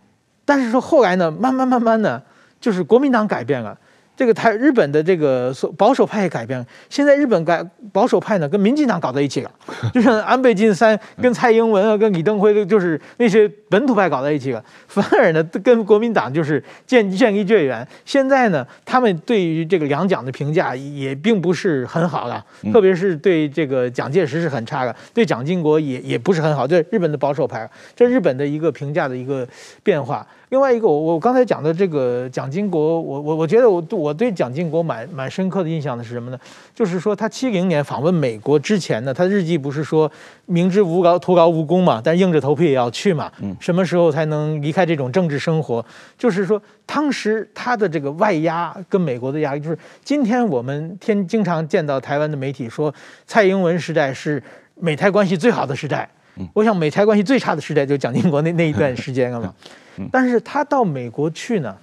[0.46, 2.24] 但是说后来呢，慢慢慢慢的，
[2.60, 3.78] 就是国民党改变了。
[4.16, 9.52] 这个台日本的这个保守派也改变了，现在日本改保守派呢跟民进党搞在一起了，
[9.94, 17.86] 就像安倍晋三跟蔡英文啊，跟李登辉，就是那些本土派搞在一起了，反而呢跟国民党就是渐渐离渐远。
[18.06, 26.66] 现在呢，他们对于这个两蒋的评价也并不是很好了，特别是对这个蒋介石是很差的，对蒋经国也也不是很好。
[26.66, 29.48] 对日本的保守派，这日本的一个评价的一个
[29.84, 30.26] 变化。
[30.56, 36.40] 另外一个，我我刚才讲的这个蒋经国，我我我觉得我我对蒋经国蛮蛮深刻的印象的是什么呢？
[36.74, 40.10] 就是说他七零年访问美国之前呢，他日记不是说
[40.46, 43.30] 明知无劳徒劳无功嘛，但硬着头皮也要去嘛。
[43.42, 43.54] 嗯。
[43.60, 45.86] 什么时候才能离开这种政治生活？
[46.18, 52.94] 就是说当时他的这个外压跟美国的压力，就是今天我们天经常见到台湾的媒体说
[53.28, 54.42] 蔡英文时代是
[54.76, 56.10] 美台关系最好的时代。
[56.38, 56.48] 嗯。
[56.54, 59.54] 我想美台关系最差的时代就蒋经国那那一段时间了嘛。
[60.12, 61.74] 但是他到美国去呢，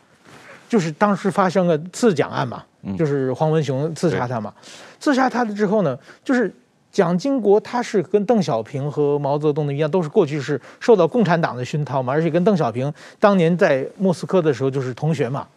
[0.68, 2.62] 就是当时发生了刺蒋案嘛，
[2.98, 4.52] 就是黄文雄刺杀他嘛，
[5.00, 6.54] 刺杀他了之后呢，就是
[6.90, 15.48] 蒋经国他是跟邓小平和毛泽东的一样，都是过去是受到共产党的熏陶嘛，而且跟邓小平当年在莫斯科的时候就是同学嘛。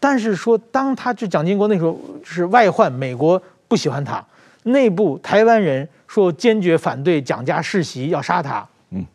[0.00, 4.24] 但是说当他就蒋经国那时候是外患，美国不喜欢他，
[4.62, 8.66] 内部台湾人说坚决反对蒋家世袭要杀他。
[8.90, 9.06] 嗯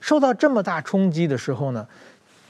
[0.00, 1.86] 受到这么大冲击的时候呢，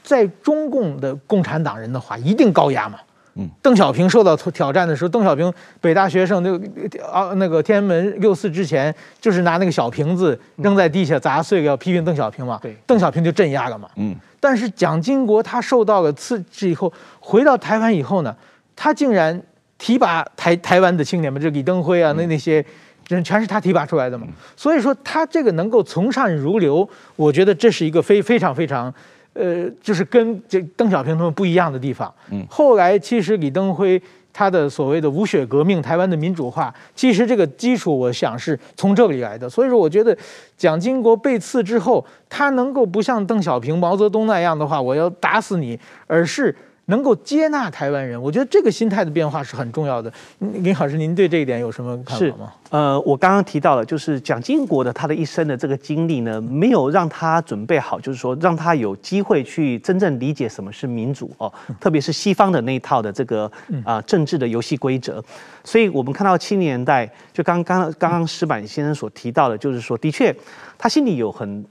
[0.01, 2.97] 在中共的共产党人的话一定高压嘛。
[3.35, 12.57] 嗯，邓小平受到挑战的时候，邓小平北大学生那个啊那个天安门六四之前，就是拿那个小瓶子扔在地下砸碎了，要批评邓小平嘛。
[12.61, 13.89] 对，邓小平就镇压了嘛。
[13.97, 18.35] 嗯，但是蒋经国他受到了刺激以后，回到台湾以后呢，
[18.75, 19.39] 他竟然
[19.77, 22.65] 提拔台台湾的青年们，就李登辉啊，那那些。
[23.09, 28.93] 人全是他提拔出来的嘛，所以说他这个能够从善如流，我觉得这是一个非非常非常，
[29.33, 32.13] 呃，就是跟这邓小平他们不一样的地方。
[32.31, 39.49] 嗯，后来其实李登辉他的所谓的无血革命，台湾的民主化，其实这个基础我想是从这里来的。
[39.49, 40.17] 所以说，我觉得
[40.57, 46.55] 蒋经国被刺之后，他能够不像邓小平、毛泽东那样的话，我要打死你，而是。
[46.85, 50.11] 能够接纳台湾人，我觉得这个心态的变化是很重要的。
[50.39, 52.53] 林老师，您对这一点有什么看法吗？
[52.71, 63.45] 呃，我刚刚提到了，就是蒋经国的他的一生的这个经历呢，没有让他准备好，就是说让他有机会去真正理解什么是民主哦，特别是西方的那一套的这个
[63.85, 65.23] 啊、呃、政治的游戏规则。
[65.63, 70.35] 所以我们看到七零年代，就刚刚刚刚石板先生所提到的，就是说，的确
[70.77, 71.63] 他心里有很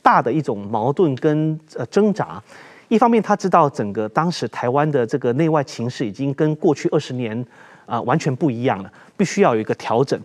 [0.00, 2.42] 大的一种矛盾跟呃挣扎。
[2.88, 7.44] 一方面，他知道整个当时台湾的这个内外情势已经跟过去二十年
[7.84, 10.20] 啊完全不一样了，必须要有一个调整。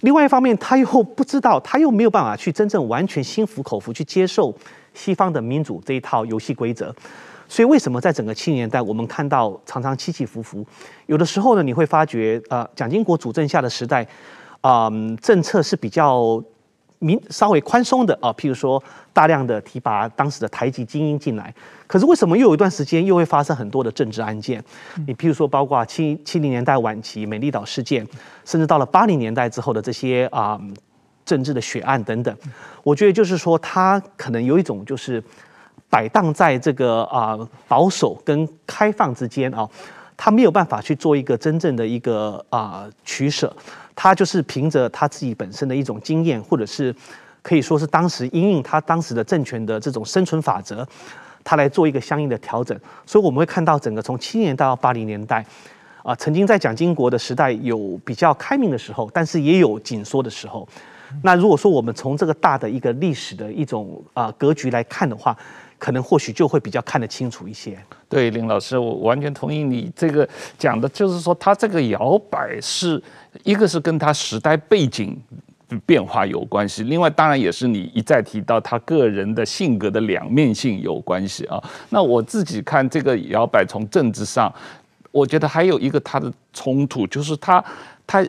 [0.00, 4.54] 另外一方面，他又不知道，他又没有办法去真正完全心服口服去接受
[4.92, 6.94] 西方的民主这一套游戏规则。
[7.48, 10.66] 所以，为什么在整个七十年代，我们看到常常起起伏伏？
[11.06, 14.02] 有的时候呢，你会发觉，呃，蒋经国主政下的时代，
[14.60, 16.42] 啊、呃，政策是比较。
[17.02, 21.52] 民稍微宽松的啊，譬如说大量的提拔当时的台籍精英进来，
[21.86, 24.62] 可是为什么又有一段时间又会发生很多的政治案件？
[25.06, 28.06] 你譬如说，包括七七零年代晚期美丽岛事件，
[28.44, 30.60] 甚至到了八零年代之后的这些啊
[31.26, 32.36] 政治的血案等等，
[32.82, 35.22] 我觉得就是说，他可能有一种就是
[35.90, 39.68] 摆荡在这个啊保守跟开放之间啊，
[40.16, 43.54] 他没有办法去做一个真正的一个啊取舍。
[43.94, 46.94] 他就是凭着他自己本身的一种经验，或者是
[47.42, 50.86] 可以说是当时因应他当时的政权的这种生存法则，
[51.44, 52.78] 他来做一个相应的调整。
[53.04, 55.44] 所以我们会看到整个从七年代到八零年代，
[56.02, 60.66] 啊，曾经在蒋经国的时代有比较开明的时候，但是也有紧缩的时候。
[61.22, 65.36] 那如果说我们从这个大的一个历史的一种啊格局来看的话，
[65.78, 67.76] 可能或许就会比较看得清楚一些。
[68.08, 70.26] 对，林老师，我完全同意你这个
[70.56, 73.02] 讲的，就是说他这个摇摆是
[73.44, 75.20] 一个是跟他时代背景
[75.86, 76.82] 变化有关系。
[76.84, 81.62] 另外，当然也是你一再提到他个人的性格的两面性有关系啊。
[81.88, 84.52] 那我自己看这个摇摆，从政治上，
[85.10, 87.64] 我觉得还有一个他的冲突，就是他
[88.06, 88.26] 他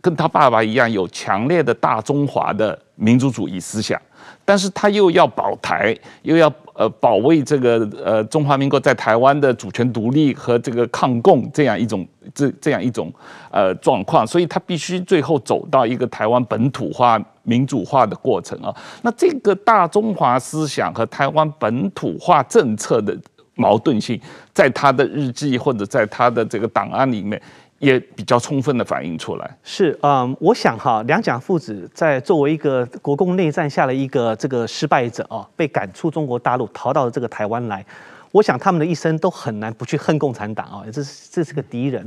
[0.00, 4.00] 跟他爸爸一样，有强烈的大中华的民族主义思想。
[4.46, 13.12] 但是他又要保台，又要呃保卫这个呃中华民国在台湾的主权独立和这个抗共这样一种这这样一种
[13.50, 18.72] 呃状况，所以他必须最后走到一个台湾本土化民主化的过程啊。
[19.02, 23.18] 那这个大中华思想和台湾本土化政策的
[23.56, 24.20] 矛盾性，
[24.54, 27.42] 在他的日记或者在他的这个档案里面。
[27.78, 29.58] 也比较充分的反映出来。
[29.62, 37.84] 是，嗯，我想哈，两蒋父子在作为一个国共内战下的一个这个失败者啊，被赶出中国大陆，逃到这个台湾来。
[38.32, 42.06] 我想他们的一生都很难不去恨共产党啊，这是这是个敌人。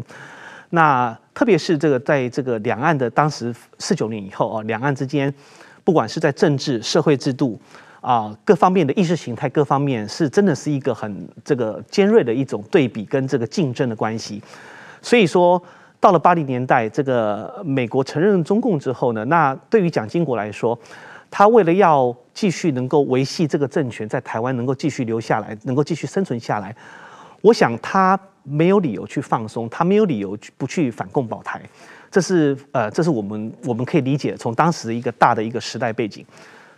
[0.72, 5.34] 那特别是这个在这个两岸的当时四九年以后啊，两岸之间，
[5.84, 7.60] 不管是在政治、社会制度
[8.02, 14.42] 啊各方面的意识形态各方面，是真的是一个很这个尖锐的一种对比跟这个竞争的关系。
[15.02, 15.62] 所以说，
[16.00, 20.78] 到了八零年代，这个美国承认中共之后呢，那对于蒋经国来说，
[21.30, 26.76] 他为了要继续能够维系这个政权在台湾能够继续留下来，能够继续生存下来，
[27.42, 31.62] 我想他没有理由去放松，他没有理由不去反共保台，
[32.10, 36.26] 这是呃，这是我们我们可以理解从当时一个大的一个时代背景。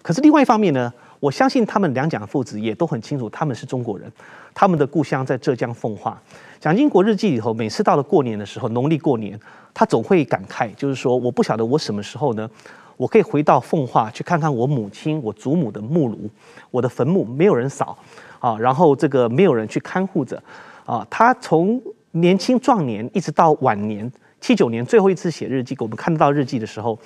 [0.02, 4.12] 可是另外一方面呢，我相信他们两蒋父子也都很清楚，他们是中国人，
[4.56, 6.20] 他们的故乡在浙江奉化。
[6.60, 9.40] 蒋经国日记里头，每次到了过年的时候，农历过年，
[9.72, 12.50] 他总会感慨，就是说，我不晓得我什么时候呢，
[12.98, 16.28] 我可以回到奉化去看看我母亲、我祖母的墓炉，
[16.72, 17.96] 我的坟墓没有人扫
[18.40, 20.42] 啊，然后这个没有人去看护着
[20.88, 21.06] 啊。
[21.08, 21.80] 他从
[22.10, 26.98] 年轻壮年一直到晚年，七九年最后一次写日记，我们看得到日记的时候，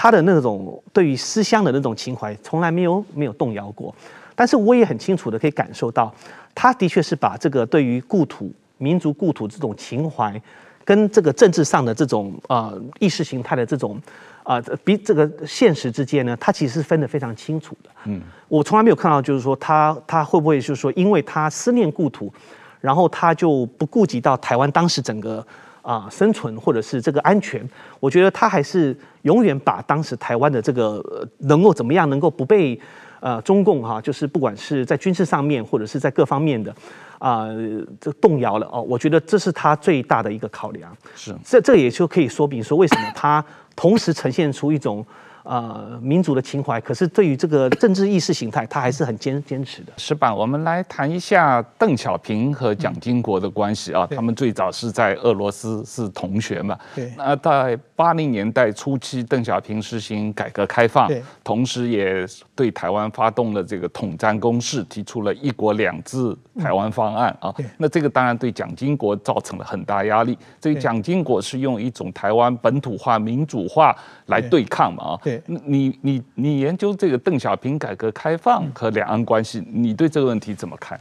[0.00, 3.92] 他的那种对于思乡的那种情怀，从来没有没有动摇过。
[4.36, 6.14] 但是我也很清楚的可以感受到，
[6.54, 8.52] 他的确是把这个对于故土。
[8.80, 10.40] 民族故土这种情怀，
[10.84, 14.00] 跟这个政治上的这种啊、呃、意识形态的这种
[14.44, 17.90] 啊比、呃、这个现实之间呢，他其实是分得非常清楚的。
[18.04, 22.32] 嗯，我从来没有看到，就是说他他会不会就是说，因为他思念故土，
[22.80, 25.44] 然后他就不顾及到台湾当时整个
[25.88, 27.66] 啊、呃、生存或者是这个安全。
[27.98, 31.02] 我觉得他还是永远把当时台湾的这个
[31.38, 32.78] 能够怎么样能够不被
[33.20, 36.70] 呃中共哈、啊，就是不管是在军事上面或者是在各方面的。
[37.18, 40.94] 啊、呃，这动摇了哦，我觉得这是他最大的一个考量。
[41.16, 45.04] 是，这这也就可以说明说，为什么他同时呈现出一种。
[45.48, 49.92] 呃，民族的情怀，可是对于这个政治意识形态，他还是很坚坚持的。
[49.96, 54.06] 石板，我们来谈一下邓小平和蒋经国的关系啊。
[54.10, 56.78] 他们最早是在俄罗斯是同学嘛。
[56.94, 57.10] 对。
[57.16, 61.10] 那在八零年代初期，邓小平实行改革开放，
[61.42, 62.26] 同时也
[62.58, 67.54] 对台湾发动了这个统战攻势，提出了一国两制台湾方案啊。
[67.76, 70.36] 那这个当然对蒋经国造成了很大压力。
[70.60, 75.20] 所以蒋经国是用一种台湾本土化、民主化来对抗嘛啊。
[75.22, 75.40] 对。
[75.46, 81.00] 你你你研究这个邓小平改革开放和两岸关系，你对这个问题怎么看？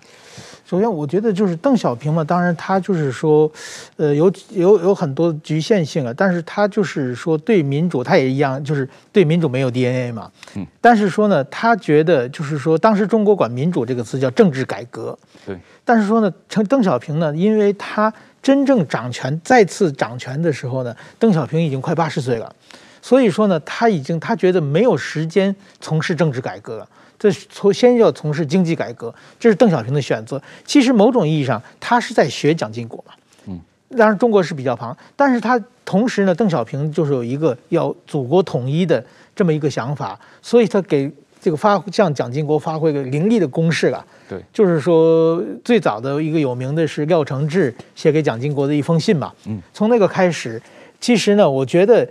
[0.69, 3.49] 首先，我觉得就是邓小平嘛，当然他就是说，
[3.95, 10.29] 呃，有有有很多局限性啊，但是他就是说对民主，他也一样，就是对民主没有 DNA 嘛。
[10.55, 10.67] 嗯。
[10.81, 15.17] 但是说呢，他觉得就是说，当时中国管民主这个词叫政治改革。
[15.45, 15.57] 对。
[15.85, 22.53] 但是说呢，成邓小平呢，因为他真正掌权再次掌权的时候呢，邓小平已经快八十岁了。
[23.01, 30.41] 所以说呢，他已经他觉得没有时间从事政治改革了，这从先要从事经济改革，这是邓小平的选择。
[30.65, 33.13] 其实某种意义上，他是在学蒋经国嘛。
[33.47, 33.59] 嗯，
[33.97, 39.03] 当然中国是比较庞，但是他同时呢，邓小平就是有一个要祖国统一的
[39.35, 44.05] 这么一个想法，所以他给这个发向蒋经国发挥一个凌厉的攻势了。
[44.29, 49.33] 对，就是说最早的一个有名的是廖承志写给蒋经国的一封信嘛。
[49.45, 50.61] 嗯，从那个开始，
[50.99, 52.07] 其实呢，我觉得。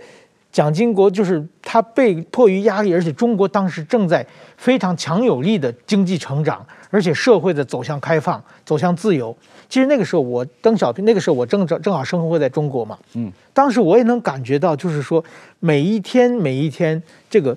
[0.57, 4.25] 蒋经国就是他被迫于压力，而且中国当时正在
[4.57, 9.37] 非常强有力的经济成长，而且社会的走向开放、走向自由。
[9.69, 15.23] 其实那个时候我邓小平，那个时候我正正正好生活在中国嘛，嗯，当时我也能感觉到，就是说
[15.59, 16.99] 每一天每一天，
[17.29, 17.55] 这个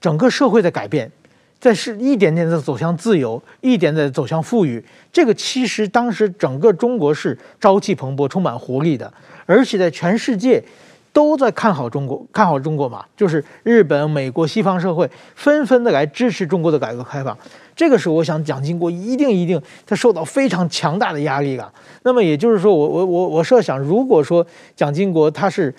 [0.00, 1.10] 整个社会在改变，
[1.58, 4.80] 在是一点点的走向自由，一点点的走向富裕。
[5.12, 9.12] 这个其实当时整个中国是朝气蓬勃、充满活力的，
[9.46, 10.62] 而且在全世界。
[11.16, 17.34] 都在看好中国，看好中国嘛，就是日本、美国、西方社会纷纷的来支持中国的改革开放。
[17.74, 21.72] 这个时候，我想蒋经国一定一定他受到非常强大的压力了。
[22.02, 25.74] 那么也就是说，我我我我设想，如果说蒋经国他是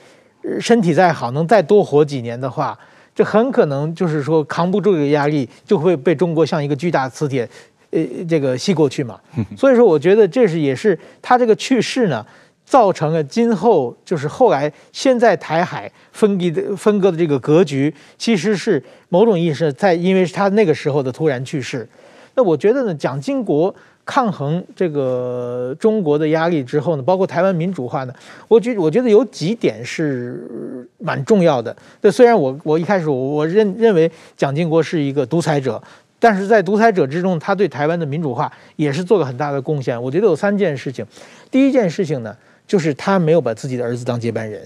[0.60, 2.76] 身体再好，能再多活几年的话，
[3.14, 7.48] 这很可能就是说扛不住这个压力，就会被中国像一个巨大磁铁，
[7.92, 9.20] 呃，这个吸过去嘛。
[9.56, 12.26] 所以说，我觉得这是也是他这个去世呢，
[12.68, 21.88] 造成了今后就是后来现在台海分割的分割的这个格局，其实是某种意义上在因为他那个时候的突然去世。
[22.36, 28.13] 那我觉得呢，蒋经国抗衡这个中国的压力之后呢，包括台湾民主化呢，
[28.49, 31.74] 我觉我觉得有几点是蛮重要的。
[32.01, 35.82] 那虽然我我一开始我我认认为蒋经国是一个独裁者，
[36.20, 39.99] 但是在独裁者之中，他对台湾的民主化也是做了很大的贡献。
[40.03, 41.05] 我觉得有三件事情，
[41.49, 42.36] 第一件事情呢。
[42.68, 44.61] 就是他没有把自己的儿子当接班人，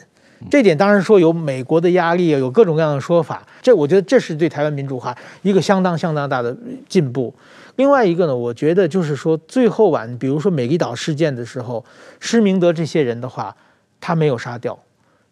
[0.49, 3.45] 这点当然说有美国的压力，有各种各样的说法。
[3.61, 6.57] 这我觉得这是对台湾民主化一个相当相当大的
[6.89, 7.31] 进步。
[7.75, 11.85] 另外一个呢，我觉得就是说最后晚，比如说美丽岛事件的时候，
[12.19, 13.55] 施明德这些人的话，
[13.99, 14.77] 他没有杀掉。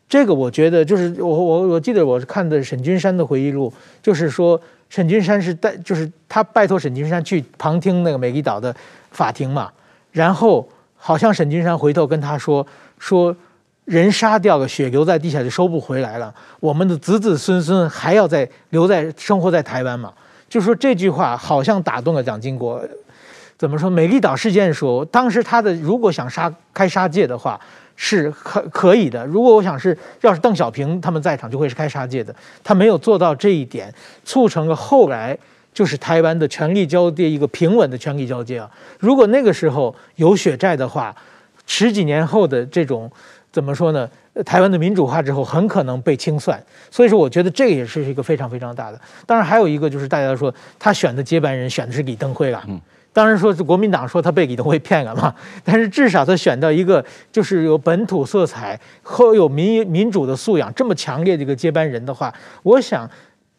[0.07, 8.75] 这个我觉得就是我我我记得我看的沈君山的回忆录，就是说沈君山是带就是他拜托沈君山去旁听那个美丽岛的
[9.09, 9.71] 法庭嘛，
[10.11, 10.69] 然后。
[11.01, 12.65] 好像沈君山回头跟他说
[12.99, 13.35] ：“说
[13.85, 16.31] 人杀掉了，血流在地下就收不回来了。
[16.59, 20.13] 我们的子子孙孙还要在留在生活在台湾嘛？
[20.49, 22.85] 就说这句话好像打动了蒋经国。
[23.57, 23.89] 怎么说？
[23.89, 27.59] 美丽岛事件说，当时他的如果想杀开杀戒的话
[27.95, 29.25] 是可可以的。
[29.25, 32.35] 如果我想是要是邓小平他们在场，就会是开杀戒的。
[32.63, 33.93] 他没有做到这一点，
[34.25, 35.37] 促成了后来。”
[35.73, 38.69] 就是台湾的权力交接，一个平稳的权力交接啊！
[38.99, 41.15] 如果那个时候有血债的话，
[41.65, 43.09] 十几年后的这种
[43.51, 44.09] 怎么说呢？
[44.45, 46.61] 台湾的民主化之后，很可能被清算。
[46.89, 48.99] 所以说，我觉得这个也是一个非常非常大的。
[49.25, 52.63] 当然，还有一个就是大家说他选的接班人选的是李登辉了。
[53.11, 63.09] 当然说是国民党说他被李登辉骗了嘛，但是至少他选到一个就是有本土色彩后有民民主的素养这么强烈的一个接班人的话，我想。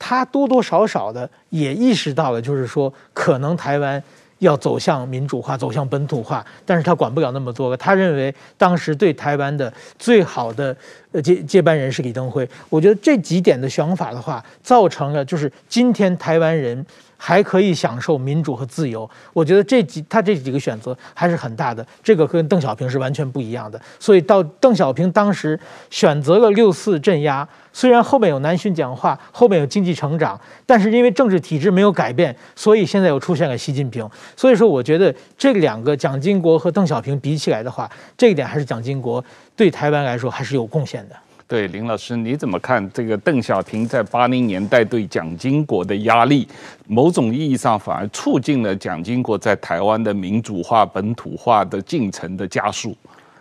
[0.01, 4.03] 他多多少少的也意识到了，就是说，可能台湾
[4.39, 7.77] 要走向民主化，走向本土化，但是他管不了那么多个。
[7.77, 10.75] 他认为当时对台湾的最好的
[11.23, 12.49] 接接班人是李登辉。
[12.69, 16.85] 我觉得这几点的想法的话，造成了就是今天台湾人。
[17.23, 23.79] 还可以享受民主和自由，我觉得这几他这几个选择还是很大的，这个跟邓小平是完全不一样的。
[23.99, 25.61] 所以到邓小平当时
[25.91, 34.09] 选择了六四镇压，虽然后面有南巡讲话，后面有经济成长，但是因为政治体制没有改变，所以现在又出现了习近平。
[34.35, 39.23] 所以说，我觉得这两个蒋经国和邓小平比起来的话，这一点还是蒋经国
[39.55, 41.15] 对台湾来说还是有贡献的。
[41.51, 46.47] 对，林老师，你怎么看这个邓小平在八零年代对蒋经国的压力？
[46.87, 52.97] 某种意义上反而促进了蒋经国在台湾的民主化、本土化的进程的加速。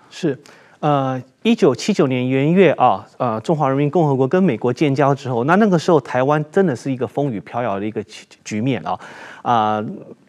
[0.09, 0.35] 是，
[0.79, 8.03] 呃，一九七九年元月啊，呃，中华人民共和国跟美国建交之后，那那个时候台湾真的是一个风雨飘摇的一个
[8.43, 8.99] 局面啊，
[9.43, 9.85] 啊、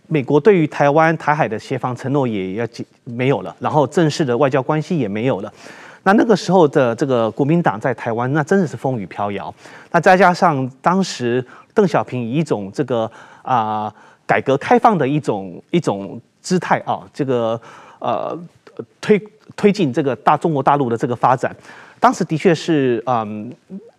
[0.06, 2.68] 美国对于台湾台海的协防承诺也要
[3.04, 5.50] 没有了，然后正式的外交关系也没有了。
[6.02, 9.54] 那那个时候的这个国民党在台湾，那真的是风雨飘摇。
[9.90, 11.44] 那再加上当时
[11.74, 13.10] 邓小平以一种这个
[13.42, 13.92] 啊、
[14.26, 17.60] 改革开放的一种一种姿态啊，这个
[17.98, 18.38] 呃
[19.00, 19.22] 推
[19.56, 21.54] 推进这个大中国大陆的这个发展，
[21.98, 23.52] 当时的确是嗯，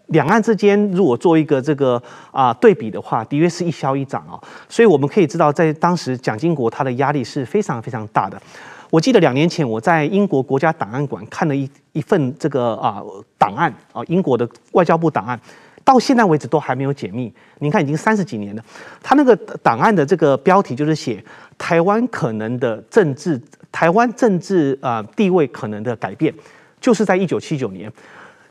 [0.07, 4.39] 两岸之间如果做一个这个啊、对比的话，的确是一消一长啊。
[4.67, 8.41] 所以我们可以知道，在当时蒋经国他的压力是非常非常大的。
[8.91, 13.01] 我记得两年前我在英国国家档案馆看了一一份这个啊
[13.37, 15.39] 档案啊，英国的外交部档案，
[15.85, 17.33] 到现在为止都还没有解密。
[17.59, 18.61] 您看已经三十几年了，
[19.01, 19.33] 他那个
[19.63, 21.23] 档案的这个标题就是写
[21.57, 26.33] 台湾可能的政治，台湾政治啊地位可能的改变，
[26.81, 27.89] 就是在一九七九年。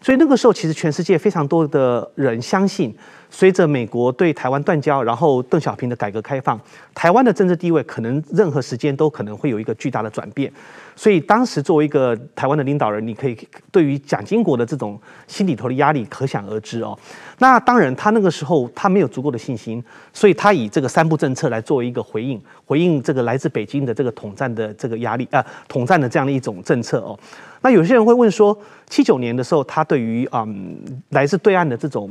[0.03, 2.95] 所以那个时候，其实全世界非常多的人相信，
[3.29, 6.59] 随着美国对台湾断交，然后邓小平的改革开放，
[6.95, 10.51] 台湾的政治地位可能任何时间都可能会有一个巨大的转变。
[10.97, 13.37] 所以当时作为一个台湾的领导人，你可以
[13.71, 16.99] 对于蒋经国的这种心里头的压力可想而知哦。
[17.39, 19.83] 那当然，他那个时候他没有足够的信心，
[20.15, 27.19] 所以他以这个三不政策来作为一个回应，回应这个来自北京的这个统战的这个压力啊，统战的这样的一种政策哦。
[27.63, 28.57] 那有些人会问说，
[28.89, 30.77] 七九年的时候，他对于嗯
[31.11, 32.11] 来自对岸的这种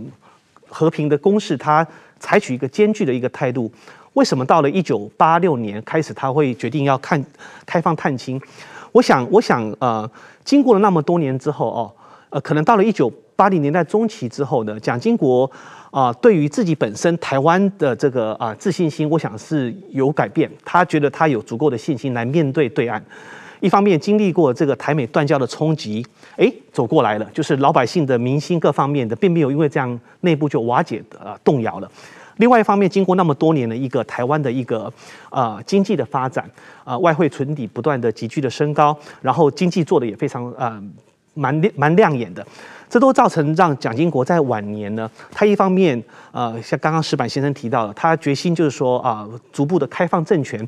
[0.68, 1.86] 和平的攻势，他
[2.20, 3.72] 采取一个艰巨的一个态度。
[4.14, 7.24] 为什么到了一九八六年开始，他会决定要看
[7.66, 8.42] 开放探亲？
[8.92, 10.10] 我想，我想呃，
[10.44, 11.92] 经过了那么多年之后哦，
[12.32, 15.50] 呃，可能到了一九八零年代中期之后呢，蒋经国
[15.92, 20.50] 啊、对于自己本身台湾的这个啊、自信心，我想是有改变。
[20.64, 23.04] 他觉得他有足够的信心来面对对岸。
[23.60, 26.06] 一方面经历过这个台美断交的冲击，
[26.38, 31.92] 哎，走过来了，就是老百姓的民心各方面的，并没有因为这样内部就瓦解的、呃、动摇了。
[32.38, 34.92] 另外一方面，经过那么多年的一个台湾的一个、
[35.30, 36.46] 呃、经济的发展，
[36.86, 40.82] 啊、呃、外汇存底不断的急剧的升高，然后经济做的也非常啊
[41.34, 42.48] 蛮蛮亮眼的，
[42.90, 46.02] 这都造成让蒋经国在晚年呢，他一方面
[46.32, 50.66] 呃像刚刚石板先生提到的，他决心就是说啊、逐步的开放政权。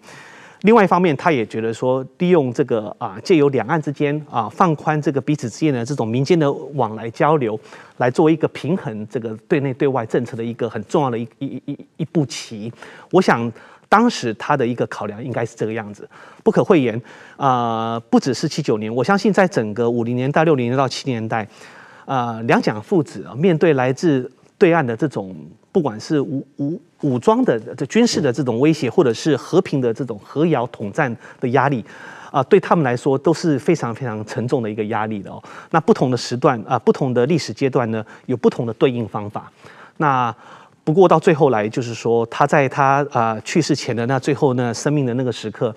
[0.62, 7.60] 另外一方面，他也觉得说，利用这个啊，借由两岸之间啊，放宽这个彼此之间的这种民间的往来交流，
[7.98, 12.72] 来作为一个平衡这个对内对外政策的一个很重要的一一一一步棋。
[13.10, 13.52] 我想
[13.90, 16.08] 当时他的一个考量应该是这个样子。
[16.44, 17.02] 不可讳言
[17.38, 21.48] 啊，不只是七九年，我相信在整个五零年代、六零年到七零年代，
[22.06, 25.36] 啊，两蒋父子啊，面对来自对岸的这种。
[25.72, 31.84] 不管是武武武装的这军事的这种威胁，或者是和平的这种和遥统战的压力，
[32.30, 35.42] 啊，对他们来说都是非常非常沉重的一个压力的哦。
[35.70, 39.50] 那不同的时段啊，不同的历史阶段呢，有不同的对应方法。
[39.98, 40.36] 那
[40.84, 45.74] 不过到最后来，就是说他在他啊去世前的那最后那生命的那个时刻，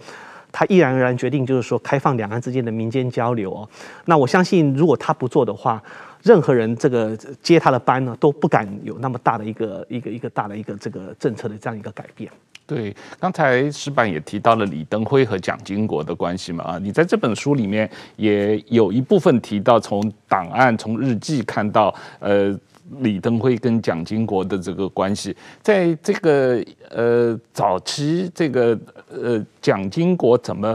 [0.51, 3.69] 他毅然而然决定，就是说开放两岸之间的民间交流哦。
[4.07, 5.83] 那我相信，如果他不做的话，
[6.25, 12.29] 任何人这个接他的班呢，都不敢有那么大的一个一个一个大的一个这个政策的这样一个改变。
[12.67, 22.59] 对，刚才石板也提到了李登辉和蒋经国的关系嘛啊，你在这本书里面也有一部分提到，从档案、从日记看到，呃，
[23.01, 28.79] 李登辉跟蒋经国的这个关系，在这个呃早期这个
[29.11, 30.75] 呃蒋经国怎么？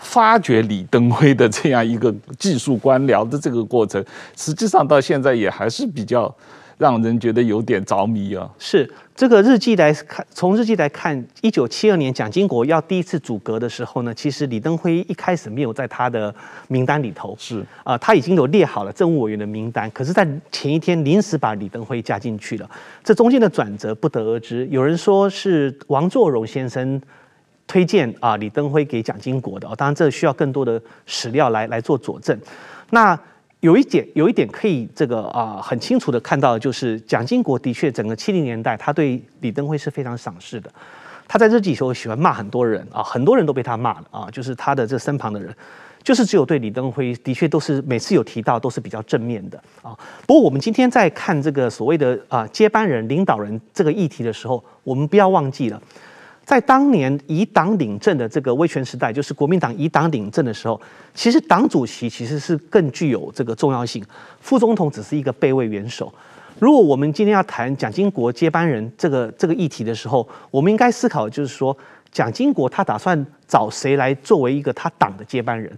[0.00, 4.04] 发掘李登辉的这样一个技术官僚的这个过程，
[4.36, 6.34] 实际上到现在也还是比较
[6.78, 8.50] 让人觉得有点着迷啊。
[8.58, 16.34] 是这个日记来看，从日记来看，一九七二年蒋经国要第一次组阁的时候呢，其实李登辉一开始没有在他的
[16.68, 17.36] 名单里头。
[17.38, 22.68] 是啊，他已经有列好了政务委员的名单，可是，在前一天临时把李登辉加进去了。
[23.04, 24.66] 这中间的转折不得而知。
[24.70, 27.00] 有人说是王作荣先生。
[27.70, 32.36] 推荐啊，李登辉给蒋经国的哦，当然这需要更多的史料来来做佐证。
[32.90, 33.16] 那
[33.60, 40.68] 有一点，有一点可以这个啊很清楚的看到，就是蒋经国的确整个七零年代，他对李登辉是非常赏识的。
[41.28, 45.54] 他在日记时候喜欢骂很多人啊，很多人都被他骂了啊，就是他的这身旁的人，
[46.02, 49.96] 就是只有对李登辉的确都是每次有提到都是比较正面的啊。
[50.26, 55.80] 不过我们今天在看这个所谓的啊接班人、领导人这个议题的时候，我们不要忘记了。
[56.50, 60.80] 在当年以党领政的这个威权时代，就是国民党以党领政的时候，
[61.14, 64.04] 其实党主席其实是更具有这个重要性，
[64.40, 66.12] 副总统只是一个备位元首。
[66.58, 71.76] 如果我们今天要谈蒋经国接班人这个这个议题的时候，我们应该思考就是说，
[72.10, 75.70] 蒋经国他打算找谁来作为一个他党的接班人？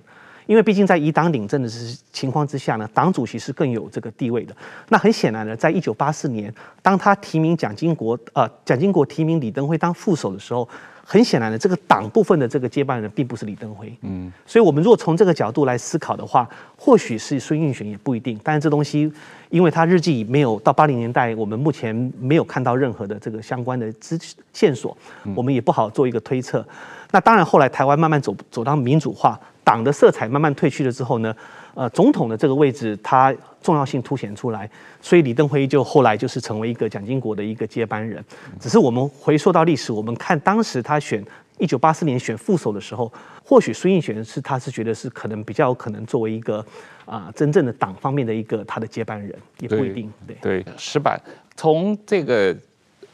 [0.47, 1.68] 因为毕竟在以党领政的
[2.12, 4.55] 情况之下呢，党主席是更有这个地位的。
[4.88, 10.68] 那很显然呢，在一九八四年，当他提名蒋经国，呃，蒋经国提名李登辉当副手的时候，
[11.05, 13.93] 很显然的，这个党部分的这个接班人并不是李登辉。
[14.03, 18.38] 嗯，所以我们如果从这个角度来思考的话，或许是孙运璇也不一定。
[18.43, 19.12] 但是这东西，
[19.51, 24.18] 因为他日记没有到八零年代，我们目前没有看到任何的这个相关的资
[24.53, 24.97] 线索，
[25.34, 26.64] 我们也不好做一个推测。
[27.12, 29.38] 那当然，后来台湾慢慢走走到民主化。
[29.64, 31.32] 党的色彩慢慢褪去了之后呢，
[31.74, 33.32] 呃，总统的这个位置它
[33.62, 34.68] 重要性凸显出来，
[35.00, 38.22] 所以李登辉就后来就是成为一个蒋经国的一个接班人。
[38.58, 41.24] 只是我们回溯到历史，我们看当时他选
[41.58, 43.10] 一九八四年选副手的时候，
[43.44, 46.58] 或许孙运璇是他是觉得是可能比较有可能作为一个
[47.06, 50.12] 啊、呃、真正的党方面的一个他的接班人，也不一定。
[50.26, 51.16] 对对，石板
[51.54, 52.52] 从这个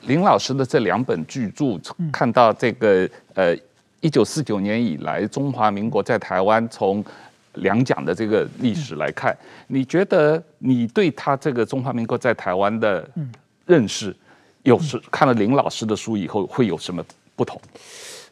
[0.06, 1.78] 林老师的这两本巨著
[2.10, 3.54] 看到这个呃。
[4.00, 7.04] 一九四九年以来，中华民国在台湾从
[7.54, 9.36] 两蒋的这个历史来看，
[9.66, 13.08] 你觉得你对他这个中华民国在台湾的
[13.66, 14.14] 认识，
[14.62, 17.60] 有时看了林老师的书以后会有什么不同？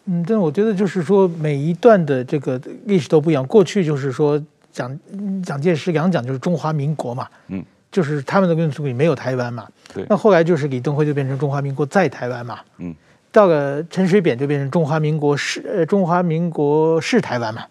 [0.04, 3.44] 嗯，但我觉得就是说每一段的这个历史都不一样。
[3.44, 4.40] 过去就是说
[4.70, 4.96] 蒋
[5.42, 10.06] 蒋介石两蒋就是中华民国嘛，嗯，就是他们的论述里没有台湾嘛，对。
[10.08, 12.94] 那后来就是李登辉就变成中华民国在台湾嘛，嗯。
[13.36, 17.66] 到了陈水扁就变成中华民国是呃中华民国是台湾嘛，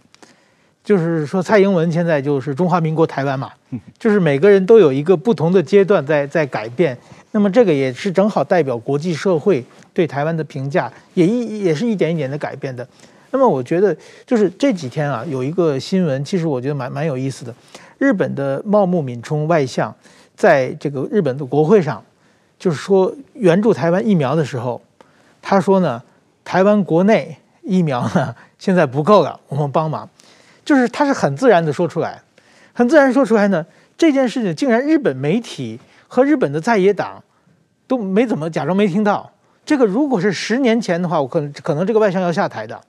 [0.84, 3.52] 就是说蔡英文现在就是中华民国台湾嘛，
[3.98, 6.96] 就是每个人都有一个不同的阶段在在改变，
[7.32, 12.88] 那么这个也是正好代表国际社会对台湾的评价，也一也是一点一点的改变的。
[13.32, 17.52] 那么我觉得就是这几天啊有一个新闻，其实我觉得蛮蛮有意思的，
[17.98, 19.92] 日本的茂木敏充外相
[20.36, 22.04] 在这个日本的国会上，
[22.60, 24.80] 就是说援助台湾疫苗的时候。
[25.48, 26.02] 他说呢，
[26.44, 30.10] 台湾国内疫苗呢现在不够了，我们帮忙。
[30.66, 32.20] 就是他是很自然的说出来，
[32.74, 33.64] 很自然说出来呢，
[33.96, 37.24] 这件事情竟然日本媒体和日本的在野党
[37.86, 39.32] 都没怎么假装没听到。
[39.64, 42.82] 这个如果是十年前的话，我可能可能这个外相要下台的。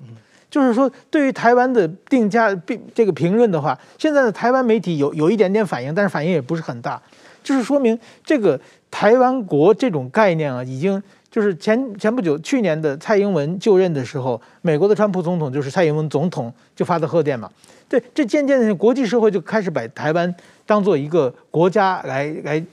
[0.48, 7.02] 就是说，对于台湾的定价并这个评论的话，现在的台湾媒体有有一点点反应，但是反应也不是很大，
[7.42, 8.58] 就是说明这个
[8.90, 11.02] 台湾国这种概念啊，已经
[11.36, 17.50] 就是前前不久去年的蔡英文就任的时候，美国的川普总统就是蔡英文总统就发的贺电嘛，
[17.90, 20.34] 对，这渐渐的国际社会就开始把台湾
[20.64, 22.64] 当做一个国家来来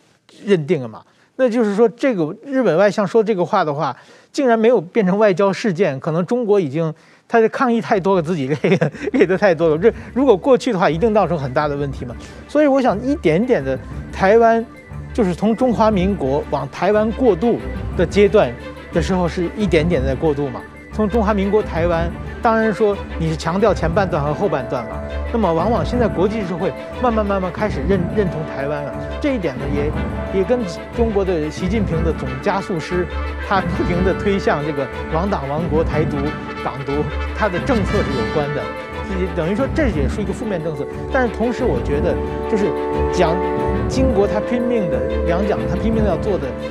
[0.46, 1.04] 认定了嘛，
[1.36, 3.94] 那就是说，这个日本外相说这个话的话，
[4.32, 6.94] 竟然没有变成外交事件，可能中国已经。
[7.26, 8.78] 他的抗议太多了，自己给
[9.12, 9.78] 给的太多了。
[9.78, 12.16] 这如果过去的话，一定造成很大的问题嘛。
[12.48, 13.80] 所以我想，一点点的
[14.12, 14.64] 台湾，
[15.14, 17.60] 就是从中华民国往台湾过渡
[17.96, 18.52] 的阶段
[18.92, 20.60] 的时候，是一点点在过渡嘛。
[20.92, 22.12] 从中华民国台湾，
[22.42, 25.00] 当然说你是强调前半段和后半段嘛。
[25.32, 30.60] 那么往往现在国际社会慢慢慢慢开始认认同台湾了，这一点呢，也也跟
[30.96, 33.08] 中国的习近平的总加速师，
[33.48, 36.18] 他不停地推向这个亡党亡国台独
[36.64, 36.92] 港独，
[37.36, 38.62] 他的政策是有关的。
[39.08, 40.86] 自己等于说这也是一个负面政策。
[41.12, 42.16] 但是同时，我觉得
[42.50, 42.72] 就是
[43.12, 43.36] 蒋
[43.88, 46.48] 经国他拼命的两蒋他拼命要做的